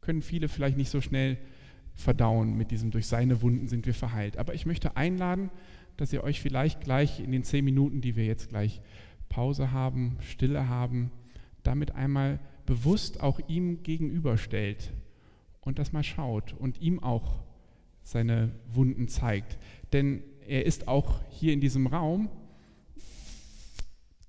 können 0.02 0.22
viele 0.22 0.48
vielleicht 0.48 0.78
nicht 0.78 0.92
so 0.92 1.02
schnell 1.02 1.38
verdauen 1.96 2.56
mit 2.56 2.72
diesem 2.72 2.92
durch 2.92 3.08
seine 3.08 3.42
Wunden 3.42 3.68
sind 3.68 3.86
wir 3.86 3.94
verheilt. 3.94 4.38
Aber 4.38 4.54
ich 4.54 4.66
möchte 4.66 4.96
einladen, 4.96 5.50
dass 5.98 6.14
ihr 6.14 6.24
euch 6.24 6.42
vielleicht 6.42 6.82
gleich 6.82 7.20
in 7.20 7.32
den 7.32 7.44
zehn 7.44 7.66
Minuten, 7.66 8.02
die 8.02 8.16
wir 8.16 8.26
jetzt 8.26 8.50
gleich 8.50 8.82
Pause 9.30 9.72
haben, 9.72 10.18
Stille 10.20 10.70
haben, 10.70 11.12
damit 11.64 11.92
einmal 11.92 12.40
bewusst 12.66 13.22
auch 13.22 13.40
ihm 13.48 13.82
gegenüberstellt 13.82 14.94
und 15.62 15.80
das 15.80 15.94
mal 15.94 16.04
schaut 16.04 16.54
und 16.54 16.82
ihm 16.82 17.02
auch 17.02 17.44
seine 18.04 18.52
Wunden 18.72 19.08
zeigt. 19.08 19.58
Denn 19.94 20.22
er 20.48 20.66
ist 20.66 20.88
auch 20.88 21.22
hier 21.30 21.54
in 21.54 21.62
diesem 21.62 21.88
Raum, 21.88 22.30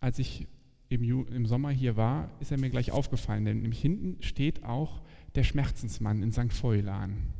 als 0.00 0.18
ich 0.18 0.46
im, 0.88 1.26
im 1.26 1.46
Sommer 1.46 1.70
hier 1.70 1.96
war, 1.96 2.30
ist 2.40 2.52
er 2.52 2.58
mir 2.58 2.70
gleich 2.70 2.92
aufgefallen, 2.92 3.44
denn 3.44 3.62
nämlich 3.62 3.80
hinten 3.80 4.22
steht 4.22 4.64
auch 4.64 5.02
der 5.34 5.42
Schmerzensmann 5.42 6.22
in 6.22 6.32
St. 6.32 6.52
Feulan. 6.52 7.34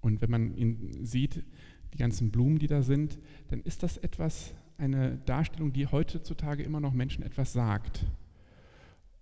Und 0.00 0.20
wenn 0.20 0.30
man 0.30 0.54
ihn 0.54 1.04
sieht, 1.04 1.44
die 1.92 1.98
ganzen 1.98 2.30
Blumen, 2.30 2.58
die 2.58 2.66
da 2.66 2.82
sind, 2.82 3.18
dann 3.48 3.60
ist 3.60 3.82
das 3.82 3.96
etwas, 3.96 4.52
eine 4.76 5.18
Darstellung, 5.18 5.72
die 5.72 5.86
heutzutage 5.86 6.62
immer 6.64 6.80
noch 6.80 6.92
Menschen 6.92 7.22
etwas 7.22 7.52
sagt. 7.52 8.04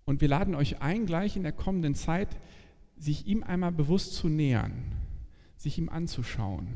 Und 0.05 0.19
wir 0.19 0.27
laden 0.27 0.55
euch 0.55 0.81
ein, 0.81 1.05
gleich 1.05 1.37
in 1.37 1.43
der 1.43 1.51
kommenden 1.51 1.95
Zeit, 1.95 2.35
sich 2.97 3.27
ihm 3.27 3.43
einmal 3.43 3.71
bewusst 3.71 4.15
zu 4.15 4.27
nähern, 4.27 4.73
sich 5.55 5.77
ihm 5.77 5.89
anzuschauen. 5.89 6.67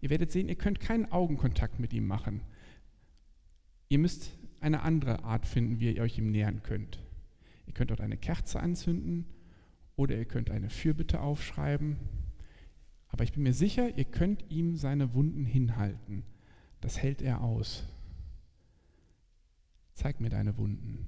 Ihr 0.00 0.10
werdet 0.10 0.30
sehen, 0.30 0.48
ihr 0.48 0.56
könnt 0.56 0.80
keinen 0.80 1.10
Augenkontakt 1.10 1.80
mit 1.80 1.92
ihm 1.92 2.06
machen. 2.06 2.42
Ihr 3.88 3.98
müsst 3.98 4.36
eine 4.60 4.82
andere 4.82 5.24
Art 5.24 5.46
finden, 5.46 5.80
wie 5.80 5.92
ihr 5.92 6.02
euch 6.02 6.18
ihm 6.18 6.30
nähern 6.30 6.62
könnt. 6.62 7.02
Ihr 7.66 7.72
könnt 7.72 7.90
dort 7.90 8.00
eine 8.00 8.16
Kerze 8.16 8.60
anzünden 8.60 9.26
oder 9.96 10.16
ihr 10.16 10.24
könnt 10.24 10.50
eine 10.50 10.70
Fürbitte 10.70 11.20
aufschreiben 11.20 11.96
aber 13.16 13.24
ich 13.24 13.32
bin 13.32 13.44
mir 13.44 13.54
sicher, 13.54 13.96
ihr 13.96 14.04
könnt 14.04 14.44
ihm 14.50 14.76
seine 14.76 15.14
Wunden 15.14 15.44
hinhalten. 15.44 16.24
Das 16.82 16.98
hält 16.98 17.22
er 17.22 17.40
aus. 17.40 17.88
Zeig 19.94 20.20
mir 20.20 20.28
deine 20.28 20.58
Wunden. 20.58 21.06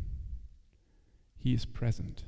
He 1.36 1.52
is 1.52 1.66
present. 1.66 2.24